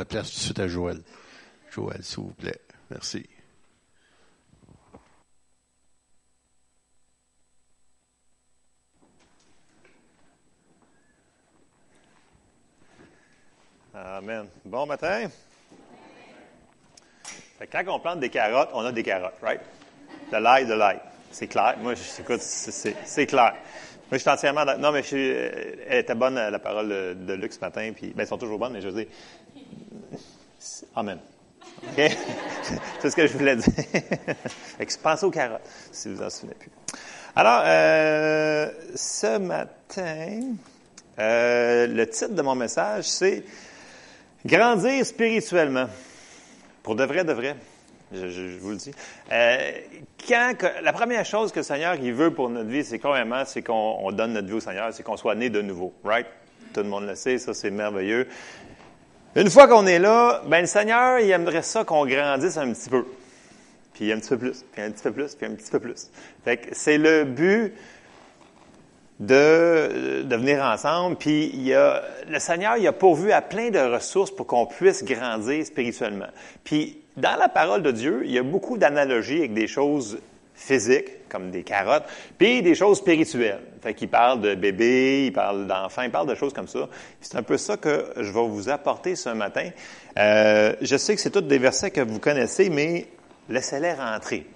la 0.00 0.04
place 0.04 0.30
tout 0.30 0.36
de 0.36 0.40
suite 0.42 0.58
à 0.60 0.68
Joël. 0.68 1.02
Joël, 1.72 2.04
s'il 2.04 2.18
vous 2.22 2.30
plaît. 2.34 2.60
Merci. 2.88 3.28
Amen. 13.94 14.46
Bon 14.64 14.86
matin. 14.86 15.28
Quand 17.72 17.82
on 17.88 17.98
plante 17.98 18.20
des 18.20 18.28
carottes, 18.28 18.70
on 18.72 18.84
a 18.84 18.92
des 18.92 19.02
carottes, 19.02 19.34
right? 19.42 19.60
De 20.30 20.36
l'ail, 20.36 20.66
de 20.66 20.74
l'ail. 20.74 21.00
C'est 21.30 21.48
clair. 21.48 21.76
Moi, 21.80 21.94
je- 21.94 22.20
écoute, 22.22 22.40
c'est- 22.40 23.26
clair. 23.26 23.54
Moi, 24.10 24.16
je 24.16 24.18
suis 24.18 24.30
entièrement. 24.30 24.64
Non, 24.78 24.92
mais 24.92 25.02
je 25.02 25.16
euh, 25.16 25.74
elle 25.88 25.98
était 25.98 26.14
bonne, 26.14 26.34
la 26.36 26.58
parole 26.58 26.88
de, 26.88 27.14
de 27.14 27.32
Luc 27.34 27.52
ce 27.52 27.60
matin. 27.60 27.90
Puis, 27.94 28.08
ben, 28.08 28.20
elles 28.22 28.26
sont 28.28 28.38
toujours 28.38 28.58
bonnes, 28.58 28.72
mais 28.72 28.80
je 28.80 28.88
veux 28.88 29.04
dire. 29.04 29.12
Amen. 30.94 31.18
OK? 31.82 31.96
c'est 33.00 33.10
ce 33.10 33.16
que 33.16 33.26
je 33.26 33.32
voulais 33.36 33.56
dire. 33.56 33.72
pensez 35.02 35.24
aux 35.24 35.30
carottes, 35.30 35.60
si 35.92 36.08
vous 36.08 36.22
en 36.22 36.30
souvenez 36.30 36.54
plus. 36.54 36.70
Alors, 37.36 37.62
euh, 37.64 38.70
ce 38.94 39.38
matin, 39.38 40.40
euh, 41.18 41.86
le 41.86 42.06
titre 42.08 42.34
de 42.34 42.42
mon 42.42 42.54
message, 42.54 43.04
c'est 43.04 43.44
Grandir 44.44 45.04
spirituellement. 45.04 45.86
Pour 46.82 46.94
de 46.94 47.04
vrai, 47.04 47.24
de 47.24 47.32
vrai. 47.32 47.56
Je, 48.12 48.58
vous 48.58 48.70
le 48.70 48.76
dis. 48.76 48.92
Euh, 49.30 49.70
la 50.82 50.92
première 50.92 51.26
chose 51.26 51.52
que 51.52 51.58
le 51.58 51.64
Seigneur 51.64 51.96
il 51.96 52.14
veut 52.14 52.32
pour 52.32 52.48
notre 52.48 52.68
vie, 52.68 52.82
c'est 52.82 52.98
carrément, 52.98 53.44
c'est 53.44 53.62
qu'on 53.62 53.98
on 54.00 54.12
donne 54.12 54.32
notre 54.32 54.46
vie 54.46 54.54
au 54.54 54.60
Seigneur, 54.60 54.92
c'est 54.92 55.02
qu'on 55.02 55.16
soit 55.16 55.34
né 55.34 55.50
de 55.50 55.60
nouveau. 55.60 55.92
Right? 56.04 56.26
Tout 56.72 56.80
le 56.80 56.88
monde 56.88 57.06
le 57.06 57.14
sait, 57.14 57.36
ça 57.38 57.52
c'est 57.52 57.70
merveilleux. 57.70 58.26
Une 59.38 59.50
fois 59.50 59.68
qu'on 59.68 59.86
est 59.86 60.00
là, 60.00 60.42
ben 60.48 60.62
le 60.62 60.66
Seigneur, 60.66 61.20
il 61.20 61.30
aimerait 61.30 61.62
ça 61.62 61.84
qu'on 61.84 62.04
grandisse 62.04 62.56
un 62.56 62.72
petit 62.72 62.90
peu. 62.90 63.04
Puis 63.94 64.10
un 64.12 64.18
petit 64.18 64.30
peu 64.30 64.36
plus, 64.38 64.64
puis 64.72 64.82
un 64.82 64.90
petit 64.90 65.02
peu 65.04 65.12
plus, 65.12 65.32
puis 65.36 65.46
un 65.46 65.54
petit 65.54 65.70
peu 65.70 65.78
plus. 65.78 66.10
Fait 66.44 66.56
que 66.56 66.66
c'est 66.72 66.98
le 66.98 67.22
but 67.22 67.72
de, 69.20 70.22
de 70.22 70.36
venir 70.36 70.60
ensemble. 70.64 71.14
Puis 71.14 71.52
il 71.54 71.62
y 71.62 71.72
a, 71.72 72.02
le 72.28 72.40
Seigneur, 72.40 72.78
il 72.78 72.86
a 72.88 72.92
pourvu 72.92 73.30
à 73.30 73.40
plein 73.40 73.70
de 73.70 73.78
ressources 73.78 74.32
pour 74.32 74.48
qu'on 74.48 74.66
puisse 74.66 75.04
grandir 75.04 75.64
spirituellement. 75.64 76.30
Puis 76.64 76.98
dans 77.16 77.36
la 77.36 77.48
parole 77.48 77.84
de 77.84 77.92
Dieu, 77.92 78.22
il 78.24 78.32
y 78.32 78.38
a 78.38 78.42
beaucoup 78.42 78.76
d'analogies 78.76 79.38
avec 79.38 79.54
des 79.54 79.68
choses 79.68 80.18
physiques, 80.58 81.28
comme 81.28 81.50
des 81.50 81.62
carottes, 81.62 82.04
puis 82.36 82.62
des 82.62 82.74
choses 82.74 82.98
spirituelles. 82.98 83.60
Fait 83.80 83.94
qu'il 83.94 84.08
parle 84.08 84.40
de 84.40 84.54
bébés, 84.54 85.26
il 85.26 85.32
parle 85.32 85.66
d'enfants, 85.66 86.02
il 86.02 86.10
parle 86.10 86.28
de 86.28 86.34
choses 86.34 86.52
comme 86.52 86.66
ça. 86.66 86.88
C'est 87.20 87.36
un 87.36 87.42
peu 87.42 87.56
ça 87.56 87.76
que 87.76 88.12
je 88.16 88.30
vais 88.30 88.46
vous 88.46 88.68
apporter 88.68 89.14
ce 89.14 89.30
matin. 89.30 89.70
Euh, 90.18 90.74
je 90.80 90.96
sais 90.96 91.14
que 91.14 91.20
c'est 91.20 91.30
tous 91.30 91.42
des 91.42 91.58
versets 91.58 91.92
que 91.92 92.00
vous 92.00 92.18
connaissez, 92.18 92.70
mais 92.70 93.06
laissez-les 93.48 93.92
rentrer. 93.92 94.46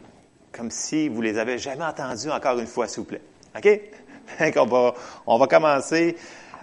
Comme 0.50 0.70
si 0.70 1.08
vous 1.08 1.22
les 1.22 1.38
avez 1.38 1.56
jamais 1.56 1.84
entendus 1.84 2.30
encore 2.30 2.58
une 2.58 2.66
fois, 2.66 2.88
s'il 2.88 3.00
vous 3.00 3.08
plaît. 3.08 3.22
OK? 3.56 3.80
Qu'on 4.54 4.66
va, 4.66 4.94
on 5.26 5.38
va 5.38 5.46
commencer 5.46 6.16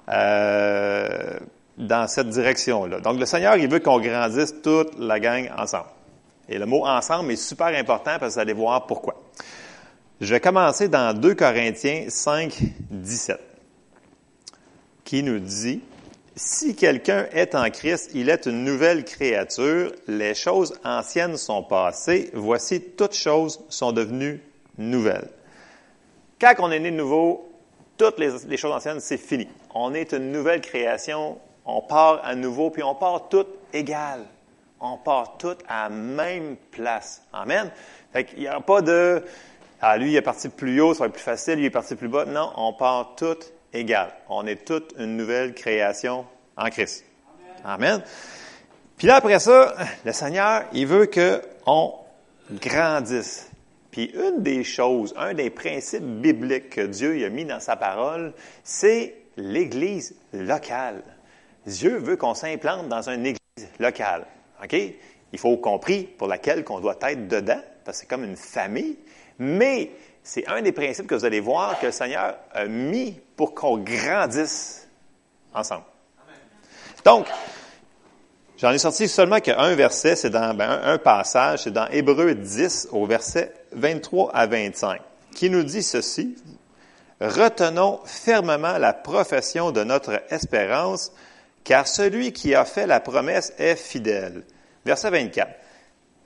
euh, 0.10 1.40
dans 1.78 2.08
cette 2.08 2.30
direction-là. 2.30 3.00
Donc, 3.00 3.20
le 3.20 3.26
Seigneur, 3.26 3.56
il 3.56 3.70
veut 3.70 3.80
qu'on 3.80 4.00
grandisse 4.00 4.54
toute 4.62 5.00
la 5.00 5.20
gang 5.20 5.50
ensemble. 5.58 5.88
Et 6.50 6.58
le 6.58 6.66
mot 6.66 6.86
ensemble 6.86 7.32
est 7.32 7.36
super 7.36 7.68
important 7.68 8.18
parce 8.20 8.34
que 8.34 8.34
vous 8.34 8.40
allez 8.40 8.54
voir 8.54 8.88
pourquoi. 8.88 9.22
Je 10.20 10.34
vais 10.34 10.40
commencer 10.40 10.90
dans 10.90 11.18
2 11.18 11.36
Corinthiens 11.36 12.06
5, 12.10 12.58
17, 12.90 13.40
qui 15.06 15.22
nous 15.22 15.40
dit, 15.40 15.82
Si 16.36 16.76
quelqu'un 16.76 17.28
est 17.32 17.54
en 17.54 17.70
Christ, 17.70 18.12
il 18.16 18.30
est 18.30 18.48
une 18.48 18.64
nouvelle 18.66 19.06
créature, 19.06 19.94
les 20.08 20.34
choses 20.34 20.74
anciennes 20.84 21.38
sont 21.38 21.64
passées, 21.64 22.32
voici 22.34 22.82
toutes 22.82 23.16
choses 23.16 23.62
sont 23.70 23.92
devenues 23.92 24.42
nouvelles. 24.78 25.30
Quand 26.42 26.56
on 26.60 26.72
est 26.72 26.80
né 26.80 26.90
de 26.90 26.96
nouveau, 26.96 27.50
toutes 27.98 28.18
les, 28.18 28.58
choses 28.58 28.72
anciennes, 28.72 29.02
c'est 29.02 29.18
fini. 29.18 29.48
On 29.76 29.94
est 29.94 30.14
une 30.14 30.32
nouvelle 30.32 30.62
création, 30.62 31.38
on 31.64 31.82
part 31.82 32.22
à 32.24 32.34
nouveau, 32.34 32.72
puis 32.72 32.82
on 32.82 32.96
part 32.96 33.30
toutes 33.30 33.56
égales. 33.72 34.26
On 34.80 34.98
part 34.98 35.38
toutes 35.38 35.64
à 35.68 35.84
la 35.84 35.90
même 35.90 36.56
place. 36.72 37.22
Amen. 37.34 37.72
Fait 38.14 38.26
qu'il 38.26 38.40
n'y 38.40 38.48
a 38.48 38.60
pas 38.62 38.82
de 38.82 39.24
Ah, 39.82 39.98
lui, 39.98 40.12
il 40.12 40.16
est 40.16 40.22
parti 40.22 40.50
plus 40.50 40.80
haut, 40.82 40.94
ça 40.94 41.00
va 41.00 41.06
être 41.08 41.14
plus 41.14 41.22
facile, 41.22 41.56
lui, 41.56 41.64
il 41.64 41.68
est 41.68 41.70
parti 41.70 41.96
plus 41.96 42.08
bas. 42.08 42.26
Non, 42.26 42.52
on 42.58 42.74
part 42.74 43.16
toutes 43.16 43.54
égales. 43.74 44.14
On 44.28 44.46
est 44.46 44.66
toute 44.66 44.94
une 44.98 45.16
nouvelle 45.16 45.54
création 45.54 46.26
en 46.58 46.70
Christ. 46.70 47.06
Amen. 47.64 48.04
Puis 48.98 49.08
là, 49.08 49.16
après 49.16 49.40
ça, 49.40 49.76
le 50.06 50.12
Seigneur, 50.12 50.64
il 50.74 50.86
veut 50.86 51.08
qu'on 51.08 51.94
grandisse. 52.52 53.50
Puis 53.92 54.12
une 54.14 54.44
des 54.44 54.64
choses, 54.64 55.14
un 55.18 55.34
des 55.34 55.50
principes 55.50 56.04
bibliques 56.04 56.70
que 56.70 56.82
Dieu 56.82 57.26
a 57.26 57.30
mis 57.30 57.46
dans 57.46 57.60
sa 57.60 57.76
parole, 57.76 58.34
c'est 58.64 59.16
l'Église 59.38 60.16
locale. 60.34 61.02
Dieu 61.66 61.98
veut 61.98 62.18
qu'on 62.18 62.34
s'implante 62.34 62.90
dans 62.90 63.10
une 63.10 63.26
Église 63.26 63.70
locale. 63.80 64.26
OK? 64.64 64.76
Il 65.32 65.40
faut 65.40 65.58
compris 65.58 66.04
pour 66.04 66.28
laquelle 66.28 66.64
qu'on 66.64 66.80
doit 66.80 66.98
être 67.02 67.28
dedans, 67.28 67.62
parce 67.86 67.98
que 67.98 68.02
c'est 68.02 68.10
comme 68.10 68.24
une 68.24 68.38
famille. 68.38 68.98
Mais 69.38 69.92
c'est 70.24 70.48
un 70.48 70.62
des 70.62 70.72
principes 70.72 71.08
que 71.08 71.16
vous 71.16 71.26
allez 71.26 71.40
voir 71.40 71.80
que 71.80 71.88
le 71.88 71.92
Seigneur 71.92 72.36
a 72.52 72.66
mis 72.66 73.20
pour 73.36 73.54
qu'on 73.54 73.78
grandisse 73.78 74.88
ensemble. 75.54 75.86
Donc, 77.06 77.28
J'en 78.60 78.72
ai 78.72 78.78
sorti 78.78 79.08
seulement 79.08 79.40
qu'un 79.40 79.74
verset, 79.74 80.18
c'est 80.18 80.30
dans 80.30 80.54
ben, 80.54 80.82
un, 80.84 80.98
passage, 80.98 81.64
c'est 81.64 81.72
dans 81.72 81.88
Hébreu 81.88 82.36
10 82.36 82.90
au 82.92 83.06
verset 83.06 83.54
23 83.72 84.32
à 84.36 84.48
25, 84.48 85.00
qui 85.34 85.50
nous 85.50 85.64
dit 85.64 85.82
ceci. 85.82 86.36
Retenons 87.22 88.02
fermement 88.04 88.78
la 88.78 88.92
profession 88.92 89.72
de 89.72 89.86
notre 89.86 90.22
espérance, 90.30 91.14
car 91.64 91.88
celui 91.88 92.34
qui 92.34 92.56
a 92.56 92.66
fait 92.66 92.88
la 92.88 93.00
promesse 93.00 93.54
est 93.58 93.76
fidèle. 93.76 94.44
Verset 94.86 95.10
24. 95.10 95.52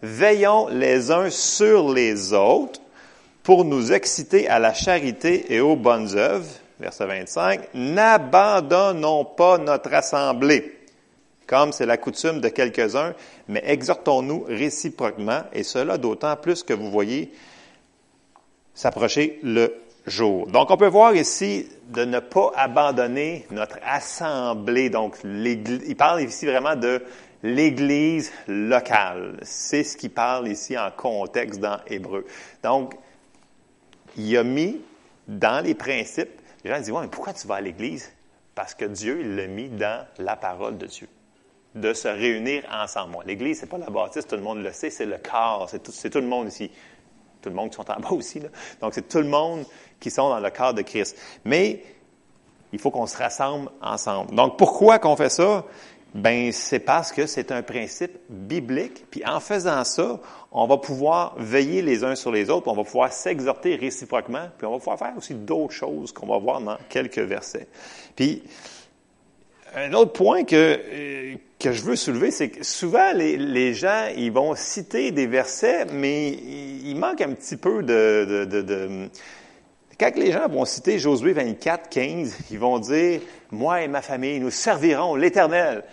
Veillons 0.02 0.68
les 0.68 1.12
uns 1.12 1.30
sur 1.30 1.92
les 1.92 2.34
autres 2.34 2.82
pour 3.42 3.66
nous 3.66 3.92
exciter 3.92 4.48
à 4.48 4.60
la 4.60 4.74
charité 4.74 5.54
et 5.54 5.60
aux 5.60 5.76
bonnes 5.76 6.16
œuvres. 6.16 6.50
Verset 6.80 7.06
25. 7.06 7.62
N'abandonnons 7.74 9.26
pas 9.26 9.58
notre 9.58 9.94
assemblée 9.94 10.80
comme 11.48 11.72
c'est 11.72 11.86
la 11.86 11.98
coutume 11.98 12.40
de 12.42 12.50
quelques-uns, 12.50 13.14
mais 13.48 13.62
exhortons-nous 13.66 14.46
réciproquement, 14.48 15.42
et 15.54 15.64
cela 15.64 15.98
d'autant 15.98 16.36
plus 16.36 16.64
que 16.64 16.74
vous 16.74 16.90
voyez 16.90 17.32
s'approcher 18.74 19.40
le 19.44 19.83
Donc, 20.06 20.70
on 20.70 20.78
peut 20.78 20.88
voir 20.88 21.16
ici 21.16 21.68
de 21.90 22.04
ne 22.04 22.20
pas 22.20 22.52
abandonner 22.56 23.46
notre 23.52 23.78
assemblée. 23.86 24.90
Donc, 24.90 25.18
il 25.24 25.96
parle 25.96 26.22
ici 26.22 26.46
vraiment 26.46 26.76
de 26.76 27.02
l'Église 27.42 28.32
locale. 28.48 29.38
C'est 29.44 29.84
ce 29.84 29.96
qu'il 29.96 30.12
parle 30.12 30.48
ici 30.48 30.78
en 30.78 30.92
contexte 30.92 31.60
dans 31.60 31.78
Hébreu. 31.88 32.26
Donc, 32.64 32.96
il 34.18 34.38
a 34.38 34.44
mis 34.44 34.82
dans 35.28 35.64
les 35.64 35.76
principes, 35.76 36.42
les 36.64 36.72
gens 36.72 36.80
disent, 36.80 36.92
ouais, 36.92 37.02
mais 37.02 37.08
pourquoi 37.08 37.34
tu 37.34 37.48
vas 37.48 37.56
à 37.56 37.62
l'Église? 37.62 38.12
Parce 38.56 38.76
que 38.76 38.86
Dieu, 38.86 39.22
l'a 39.22 39.48
mis 39.48 39.70
dans 39.70 40.06
la 40.20 40.36
parole 40.36 40.78
de 40.78 40.86
Dieu 40.86 41.08
de 41.76 41.94
se 41.94 42.08
réunir 42.08 42.64
ensemble. 42.72 43.18
L'Église, 43.26 43.60
c'est 43.60 43.70
pas 43.70 43.78
la 43.78 43.90
bâtisse, 43.90 44.28
tout 44.28 44.36
le 44.36 44.42
monde 44.42 44.62
le 44.62 44.72
sait, 44.72 44.90
c'est 44.90 45.06
le 45.06 45.18
corps, 45.18 45.68
c'est 45.70 45.82
tout, 46.12 46.20
le 46.20 46.28
monde 46.28 46.48
ici. 46.48 46.70
Tout 47.42 47.50
le 47.50 47.56
monde 47.56 47.72
qui 47.72 47.76
sont 47.76 47.90
en 47.90 48.00
bas 48.00 48.12
aussi. 48.12 48.42
Donc, 48.80 48.94
c'est 48.94 49.08
tout 49.08 49.18
le 49.18 49.28
monde 49.28 49.66
qui 50.04 50.12
sont 50.12 50.30
dans 50.30 50.40
le 50.40 50.50
corps 50.50 50.74
de 50.74 50.82
Christ. 50.82 51.18
Mais 51.46 51.82
il 52.74 52.80
faut 52.80 52.92
qu'on 52.92 53.08
se 53.08 53.18
rassemble 53.18 53.70
ensemble. 53.82 54.36
Donc, 54.36 54.58
pourquoi 54.58 55.00
qu'on 55.00 55.16
fait 55.16 55.30
ça? 55.30 55.64
Ben, 56.14 56.52
c'est 56.52 56.80
parce 56.80 57.12
que 57.12 57.26
c'est 57.26 57.52
un 57.52 57.64
principe 57.64 58.12
biblique. 58.30 59.06
Puis 59.10 59.24
en 59.26 59.40
faisant 59.40 59.84
ça, 59.84 60.20
on 60.52 60.68
va 60.68 60.78
pouvoir 60.78 61.36
veiller 61.38 61.82
les 61.82 62.04
uns 62.04 62.16
sur 62.16 62.32
les 62.32 62.50
autres, 62.50 62.64
puis 62.64 62.72
on 62.72 62.76
va 62.76 62.84
pouvoir 62.84 63.12
s'exhorter 63.12 63.76
réciproquement, 63.76 64.50
puis 64.58 64.68
on 64.68 64.72
va 64.72 64.78
pouvoir 64.78 65.00
faire 65.00 65.14
aussi 65.18 65.34
d'autres 65.34 65.74
choses 65.74 66.12
qu'on 66.12 66.28
va 66.28 66.38
voir 66.38 66.62
dans 66.62 66.78
quelques 66.90 67.20
versets. 67.20 67.68
Puis, 68.16 68.44
un 69.76 69.94
autre 69.94 70.12
point 70.12 70.44
que, 70.44 70.56
euh, 70.56 71.36
que 71.58 71.72
je 71.72 71.82
veux 71.82 71.96
soulever, 71.96 72.30
c'est 72.30 72.50
que 72.50 72.64
souvent, 72.64 73.12
les, 73.14 73.38
les, 73.38 73.74
gens, 73.74 74.08
ils 74.16 74.32
vont 74.32 74.54
citer 74.54 75.10
des 75.12 75.26
versets, 75.26 75.86
mais 75.92 76.30
il 76.30 76.96
manque 76.96 77.22
un 77.22 77.34
petit 77.34 77.58
peu 77.58 77.82
de. 77.82 79.10
Quand 80.00 80.16
les 80.16 80.32
gens 80.32 80.48
vont 80.48 80.66
citer 80.66 80.98
Josué 80.98 81.34
24, 81.34 81.90
15, 81.90 82.38
ils 82.52 82.60
vont 82.60 82.80
dire, 82.80 83.22
moi 83.52 83.82
et 83.82 83.88
ma 83.88 84.02
famille, 84.02 84.40
nous 84.40 84.50
servirons 84.50 85.16
l'Éternel. 85.16 85.84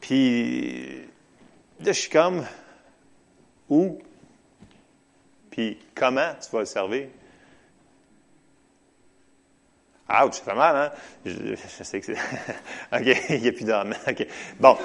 Puis, 0.00 1.02
je 1.80 1.90
suis 1.90 2.10
comme, 2.10 2.44
où? 3.68 3.98
Puis, 5.50 5.78
comment 5.94 6.32
tu 6.40 6.50
vas 6.50 6.60
le 6.60 6.66
servir? 6.66 7.06
Ouch, 10.10 10.34
ça 10.34 10.42
fait 10.42 10.54
mal, 10.54 10.76
hein? 10.76 10.90
Je, 11.24 11.54
je 11.54 11.84
sais 11.84 12.00
que 12.00 12.06
c'est. 12.06 12.12
OK, 12.92 13.16
il 13.30 13.42
n'y 13.42 13.48
a 13.48 13.52
plus 13.52 13.64
d'âme. 13.64 13.94
OK. 14.08 14.26
Bon. 14.58 14.76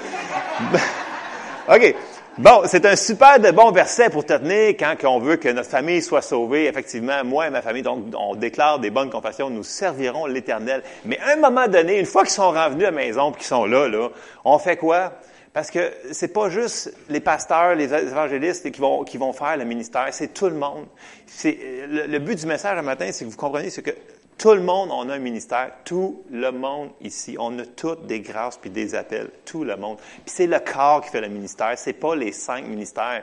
OK. 1.68 1.96
Bon, 2.38 2.64
c'est 2.66 2.84
un 2.84 2.96
super 2.96 3.40
bon 3.54 3.70
verset 3.70 4.10
pour 4.10 4.26
te 4.26 4.34
tenir 4.34 4.76
quand 4.76 4.94
on 5.04 5.20
veut 5.20 5.36
que 5.36 5.48
notre 5.48 5.70
famille 5.70 6.02
soit 6.02 6.20
sauvée. 6.20 6.66
Effectivement, 6.66 7.24
moi 7.24 7.46
et 7.46 7.50
ma 7.50 7.62
famille, 7.62 7.82
donc, 7.82 8.04
on 8.14 8.34
déclare 8.34 8.78
des 8.78 8.90
bonnes 8.90 9.08
confessions, 9.08 9.48
nous 9.48 9.62
servirons 9.62 10.26
l'Éternel. 10.26 10.82
Mais 11.06 11.18
à 11.20 11.32
un 11.32 11.36
moment 11.36 11.66
donné, 11.66 11.98
une 11.98 12.04
fois 12.04 12.24
qu'ils 12.24 12.32
sont 12.32 12.50
revenus 12.50 12.86
à 12.86 12.90
la 12.90 12.96
maison, 12.96 13.32
qu'ils 13.32 13.46
sont 13.46 13.64
là, 13.64 13.88
là, 13.88 14.10
on 14.44 14.58
fait 14.58 14.76
quoi? 14.76 15.14
Parce 15.54 15.70
que 15.70 15.90
c'est 16.12 16.34
pas 16.34 16.50
juste 16.50 16.92
les 17.08 17.20
pasteurs, 17.20 17.74
les 17.74 17.94
évangélistes 17.94 18.70
qui 18.70 18.80
vont, 18.82 19.32
faire 19.32 19.56
le 19.56 19.64
ministère, 19.64 20.08
c'est 20.10 20.34
tout 20.34 20.50
le 20.50 20.56
monde. 20.56 20.84
C'est, 21.26 21.56
le, 21.88 22.18
but 22.18 22.38
du 22.38 22.44
message 22.44 22.76
un 22.76 22.82
matin, 22.82 23.08
c'est 23.12 23.24
que 23.24 23.30
vous 23.30 23.36
compreniez, 23.38 23.70
c'est 23.70 23.80
que 23.80 23.92
tout 24.38 24.52
le 24.52 24.60
monde, 24.60 24.90
on 24.92 25.08
a 25.08 25.14
un 25.14 25.18
ministère. 25.18 25.70
Tout 25.84 26.22
le 26.30 26.52
monde 26.52 26.90
ici. 27.00 27.36
On 27.38 27.58
a 27.58 27.64
toutes 27.64 28.06
des 28.06 28.20
grâces 28.20 28.58
puis 28.58 28.70
des 28.70 28.94
appels. 28.94 29.30
Tout 29.44 29.64
le 29.64 29.76
monde. 29.76 29.96
Puis 29.98 30.22
c'est 30.26 30.46
le 30.46 30.58
corps 30.58 31.00
qui 31.02 31.10
fait 31.10 31.22
le 31.22 31.28
ministère. 31.28 31.72
C'est 31.76 31.94
pas 31.94 32.14
les 32.14 32.32
cinq 32.32 32.66
ministères. 32.66 33.22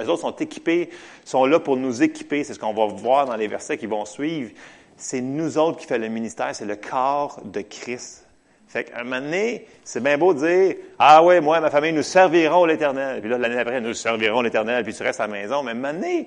Eux 0.00 0.08
autres 0.08 0.22
sont 0.22 0.36
équipés, 0.36 0.90
sont 1.24 1.44
là 1.44 1.60
pour 1.60 1.76
nous 1.76 2.02
équiper. 2.02 2.44
C'est 2.44 2.54
ce 2.54 2.58
qu'on 2.58 2.72
va 2.72 2.86
voir 2.86 3.26
dans 3.26 3.36
les 3.36 3.46
versets 3.46 3.76
qui 3.76 3.86
vont 3.86 4.06
suivre. 4.06 4.52
C'est 4.96 5.20
nous 5.20 5.58
autres 5.58 5.78
qui 5.78 5.86
fait 5.86 5.98
le 5.98 6.08
ministère. 6.08 6.54
C'est 6.54 6.64
le 6.64 6.76
corps 6.76 7.40
de 7.44 7.60
Christ. 7.60 8.26
Fait 8.66 8.84
qu'à 8.84 9.00
un 9.00 9.04
moment 9.04 9.20
donné, 9.20 9.68
c'est 9.84 10.02
bien 10.02 10.18
beau 10.18 10.34
de 10.34 10.38
dire, 10.38 10.76
ah 10.98 11.22
ouais, 11.22 11.40
moi 11.40 11.58
et 11.58 11.60
ma 11.60 11.70
famille, 11.70 11.92
nous 11.92 12.02
servirons 12.02 12.64
l'Éternel. 12.64 13.20
Puis 13.20 13.30
là, 13.30 13.38
l'année 13.38 13.54
d'après, 13.54 13.80
nous 13.80 13.94
servirons 13.94 14.40
l'Éternel, 14.40 14.82
puis 14.82 14.94
tu 14.94 15.02
restes 15.02 15.20
à 15.20 15.28
la 15.28 15.32
maison. 15.32 15.62
Mais 15.62 15.70
à 15.70 15.74
un 15.74 15.76
moment 15.76 15.92
donné, 15.92 16.26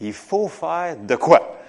il 0.00 0.12
faut 0.12 0.48
faire 0.48 0.96
de 0.96 1.14
quoi? 1.14 1.59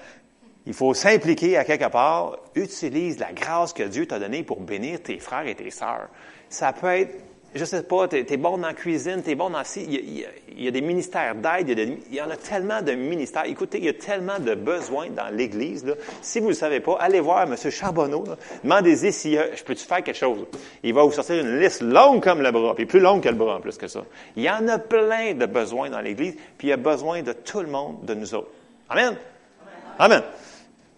Il 0.67 0.73
faut 0.73 0.93
s'impliquer 0.93 1.57
à 1.57 1.63
quelque 1.63 1.89
part. 1.89 2.37
Utilise 2.55 3.19
la 3.19 3.33
grâce 3.33 3.73
que 3.73 3.83
Dieu 3.83 4.05
t'a 4.05 4.19
donnée 4.19 4.43
pour 4.43 4.59
bénir 4.59 5.01
tes 5.01 5.19
frères 5.19 5.47
et 5.47 5.55
tes 5.55 5.71
sœurs. 5.71 6.07
Ça 6.49 6.71
peut 6.71 6.87
être, 6.87 7.15
je 7.55 7.65
sais 7.65 7.83
pas, 7.83 8.07
tu 8.07 8.17
es, 8.17 8.37
bon 8.37 8.57
dans 8.57 8.67
la 8.67 8.73
cuisine, 8.73 9.23
tu 9.23 9.31
es 9.31 9.35
bon 9.35 9.49
dans... 9.49 9.63
Il 9.75 9.93
y, 9.93 10.23
a, 10.23 10.29
il 10.49 10.63
y 10.63 10.67
a 10.67 10.71
des 10.71 10.81
ministères 10.81 11.33
d'aide, 11.33 11.69
il, 11.69 12.15
y 12.15 12.21
en 12.21 12.29
a 12.29 12.35
tellement 12.35 12.83
de 12.83 12.91
ministères. 12.91 13.45
Écoutez, 13.45 13.79
il 13.79 13.85
y 13.85 13.89
a 13.89 13.93
tellement 13.93 14.37
de 14.37 14.53
besoins 14.53 15.09
dans 15.09 15.29
l'Église. 15.35 15.83
Si 16.21 16.39
vous 16.39 16.45
ne 16.45 16.51
le 16.51 16.55
savez 16.55 16.79
pas, 16.79 16.97
allez 16.99 17.19
voir 17.19 17.43
M. 17.43 17.55
Charbonneau. 17.71 18.25
Demandez-y 18.63 19.11
si 19.11 19.33
je 19.33 19.63
peux-tu 19.63 19.85
faire 19.85 20.03
quelque 20.03 20.17
chose. 20.17 20.45
Il 20.83 20.93
va 20.93 21.03
vous 21.03 21.11
sortir 21.11 21.43
une 21.43 21.59
liste 21.59 21.81
longue 21.81 22.21
comme 22.21 22.41
le 22.41 22.51
bras, 22.51 22.75
puis 22.75 22.85
plus 22.85 22.99
longue 22.99 23.23
que 23.23 23.29
le 23.29 23.35
bras 23.35 23.55
en 23.55 23.61
plus 23.61 23.77
que 23.77 23.87
ça. 23.87 24.03
Il 24.35 24.43
y 24.43 24.49
en 24.49 24.67
a 24.67 24.77
plein 24.77 25.33
de 25.33 25.47
besoins 25.47 25.89
dans 25.89 26.01
l'Église, 26.01 26.35
puis 26.57 26.67
il 26.67 26.69
y 26.69 26.73
a 26.73 26.77
besoin 26.77 27.23
de 27.23 27.33
tout 27.33 27.61
le 27.61 27.67
monde, 27.67 28.05
de 28.05 28.13
nous 28.13 28.35
autres. 28.35 28.51
Amen. 28.89 29.17
Amen. 29.97 30.21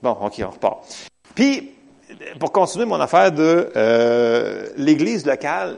Bon, 0.04 0.18
OK, 0.20 0.34
on 0.46 0.50
repart. 0.50 0.86
Puis, 1.34 1.72
pour 2.38 2.52
continuer 2.52 2.84
mon 2.84 3.00
affaire 3.00 3.32
de 3.32 3.72
euh, 3.74 4.68
l'Église 4.76 5.26
locale, 5.26 5.78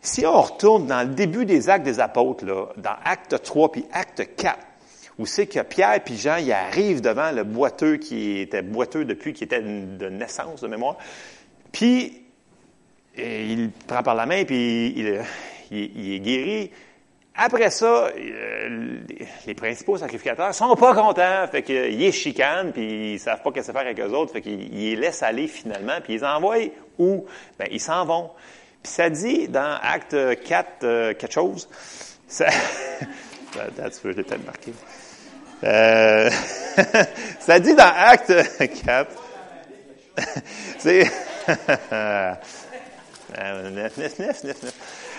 si 0.00 0.24
on 0.24 0.40
retourne 0.40 0.86
dans 0.86 1.06
le 1.06 1.14
début 1.14 1.44
des 1.44 1.68
actes 1.68 1.84
des 1.84 2.00
apôtres, 2.00 2.46
là, 2.46 2.68
dans 2.78 2.96
Acte 3.04 3.42
3 3.42 3.70
puis 3.70 3.84
Acte 3.92 4.26
4, 4.36 4.58
où 5.18 5.26
c'est 5.26 5.46
que 5.46 5.60
Pierre 5.60 6.02
puis 6.02 6.16
Jean, 6.16 6.36
ils 6.36 6.50
arrivent 6.50 7.02
devant 7.02 7.30
le 7.30 7.44
boiteux 7.44 7.98
qui 7.98 8.38
était 8.38 8.62
boiteux 8.62 9.04
depuis, 9.04 9.34
qui 9.34 9.44
était 9.44 9.60
de 9.60 10.08
naissance 10.08 10.62
de 10.62 10.68
mémoire, 10.68 10.96
puis 11.70 12.22
il 13.18 13.70
prend 13.86 14.02
par 14.02 14.14
la 14.14 14.24
main, 14.24 14.46
puis 14.46 14.94
il 15.70 16.12
est 16.14 16.20
guéri, 16.20 16.70
après 17.40 17.70
ça, 17.70 18.10
euh, 18.16 18.98
les 19.46 19.54
principaux 19.54 19.96
sacrificateurs 19.96 20.52
sont 20.52 20.74
pas 20.74 20.92
contents, 20.92 21.46
fait 21.48 21.62
qu'ils 21.62 22.02
est 22.02 22.10
chicane, 22.10 22.72
puis 22.72 23.12
ils 23.12 23.20
savent 23.20 23.42
pas 23.42 23.52
qu'est-ce 23.52 23.70
faire 23.70 23.82
avec 23.82 24.00
eux 24.00 24.10
autres, 24.10 24.32
fait 24.32 24.40
qu'ils 24.40 24.68
les 24.72 24.96
laissent 24.96 25.22
aller 25.22 25.46
finalement, 25.46 26.00
puis 26.02 26.14
ils 26.14 26.24
envoient 26.24 26.56
où? 26.98 27.24
Ben, 27.56 27.68
ils 27.70 27.80
s'en 27.80 28.04
vont. 28.04 28.30
Puis 28.82 28.92
ça 28.92 29.08
dit 29.08 29.46
dans 29.46 29.78
Acte 29.80 30.16
4 30.42 30.68
euh, 30.82 31.14
quelque 31.14 31.32
chose. 31.32 31.68
Ça, 32.26 32.46
Attends, 33.54 33.88
tu 33.88 34.00
peux, 34.02 34.10
je 34.10 34.16
peut-être 34.22 34.44
marqué. 34.44 34.72
Euh, 35.62 36.30
ça 37.38 37.60
dit 37.60 37.74
dans 37.76 37.92
Acte 37.96 38.34
4. 38.84 39.10
C'est. 40.78 41.08
9, 43.38 43.96
9, 43.96 43.98
9, 44.18 44.18
9, 44.18 44.44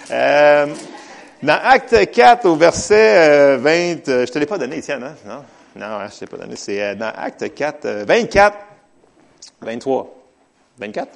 9. 0.10 1.00
Dans 1.42 1.58
Acte 1.64 2.12
4, 2.12 2.46
au 2.46 2.56
verset 2.58 3.56
20, 3.58 3.70
euh, 3.70 3.96
euh, 4.10 4.26
je 4.26 4.32
te 4.32 4.40
l'ai 4.40 4.46
pas 4.46 4.58
donné, 4.58 4.80
Étienne, 4.80 5.04
hein? 5.04 5.16
Non? 5.26 5.46
Non, 5.78 5.86
hein, 5.86 6.08
je 6.10 6.16
ne 6.16 6.20
t'ai 6.20 6.26
pas 6.26 6.36
donné. 6.36 6.58
C'est 6.58 6.84
euh, 6.84 6.96
dans 6.96 7.14
Acte 7.16 7.54
4, 7.54 7.88
24, 8.06 8.58
23. 9.62 10.16
24? 10.80 11.08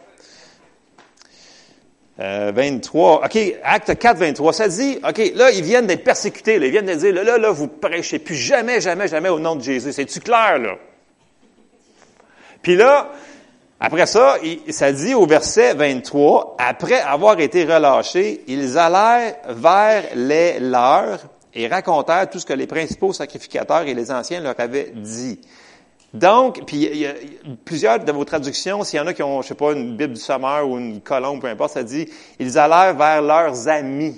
23. 2.18 3.26
OK, 3.26 3.38
acte 3.64 3.98
4, 3.98 4.18
23. 4.18 4.54
Ça 4.54 4.68
dit, 4.70 4.98
OK, 5.06 5.32
là, 5.36 5.52
ils 5.52 5.64
viennent 5.64 5.88
d'être 5.88 6.06
persécutés. 6.06 6.56
Ils 6.56 6.72
viennent 6.72 6.86
de 6.86 6.94
dire, 6.94 7.14
là, 7.14 7.24
là, 7.24 7.38
là, 7.38 7.52
vous 7.52 7.68
prêchez 7.68 8.20
plus 8.20 8.36
jamais, 8.36 8.80
jamais, 8.80 9.10
jamais 9.10 9.30
au 9.30 9.40
nom 9.40 9.58
de 9.58 9.64
Jésus. 9.64 9.92
C'est-tu 9.92 10.22
clair, 10.22 10.58
là? 10.58 10.78
Puis 12.62 12.78
là, 12.78 13.12
après 13.86 14.06
ça, 14.06 14.38
ça 14.70 14.94
dit 14.94 15.14
au 15.14 15.26
verset 15.26 15.74
23, 15.74 16.56
après 16.58 17.02
avoir 17.02 17.38
été 17.42 17.66
relâchés, 17.66 18.42
ils 18.48 18.78
allèrent 18.78 19.36
vers 19.50 20.06
les 20.16 20.58
leurs 20.58 21.20
et 21.54 21.68
racontèrent 21.68 22.30
tout 22.30 22.40
ce 22.40 22.46
que 22.46 22.54
les 22.54 22.66
principaux 22.66 23.12
sacrificateurs 23.12 23.82
et 23.82 23.94
les 23.94 24.10
anciens 24.10 24.40
leur 24.40 24.58
avaient 24.58 24.94
dit. 24.96 25.42
Donc, 26.14 26.66
puis 26.66 26.78
il 26.78 26.98
y 26.98 27.06
a 27.06 27.14
plusieurs 27.66 28.00
de 28.00 28.10
vos 28.14 28.24
traductions, 28.24 28.86
s'il 28.86 29.00
y 29.00 29.02
en 29.02 29.08
a 29.08 29.14
qui 29.14 29.22
ont, 29.22 29.42
je 29.42 29.50
sais 29.50 29.54
pas, 29.54 29.74
une 29.74 29.98
Bible 29.98 30.14
du 30.14 30.22
Sommeur 30.22 30.66
ou 30.66 30.78
une 30.78 31.02
colombe, 31.02 31.42
peu 31.42 31.48
importe, 31.48 31.74
ça 31.74 31.84
dit, 31.84 32.08
ils 32.40 32.58
allèrent 32.58 32.96
vers 32.96 33.22
leurs 33.22 33.68
amis. 33.68 34.16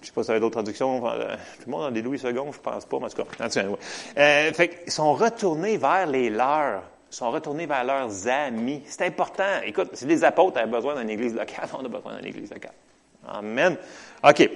Je 0.00 0.06
sais 0.06 0.12
pas 0.12 0.22
si 0.22 0.30
y 0.30 0.34
a 0.34 0.40
d'autres 0.40 0.54
traductions. 0.54 1.06
Euh, 1.06 1.36
tout 1.58 1.64
le 1.66 1.70
monde 1.70 1.84
a 1.84 1.90
des 1.90 2.00
Louis 2.00 2.16
II, 2.16 2.32
je 2.50 2.58
pense 2.58 2.86
pas, 2.86 2.98
mais 2.98 3.04
en 3.04 3.08
tout 3.10 3.24
cas. 3.24 3.48
Euh, 4.16 4.52
fait 4.54 4.78
ils 4.86 4.90
sont 4.90 5.12
retournés 5.12 5.76
vers 5.76 6.06
les 6.06 6.30
leurs 6.30 6.84
sont 7.10 7.30
retournés 7.30 7.66
vers 7.66 7.84
leurs 7.84 8.28
amis. 8.28 8.82
C'est 8.86 9.04
important. 9.04 9.60
Écoute, 9.64 9.90
si 9.94 10.06
les 10.06 10.24
apôtres 10.24 10.58
avaient 10.58 10.70
besoin 10.70 10.96
d'une 10.96 11.10
église 11.10 11.34
locale, 11.34 11.68
on 11.78 11.84
a 11.84 11.88
besoin 11.88 12.16
d'une 12.16 12.26
église 12.26 12.50
locale. 12.50 12.72
Amen. 13.26 13.76
OK. 14.22 14.50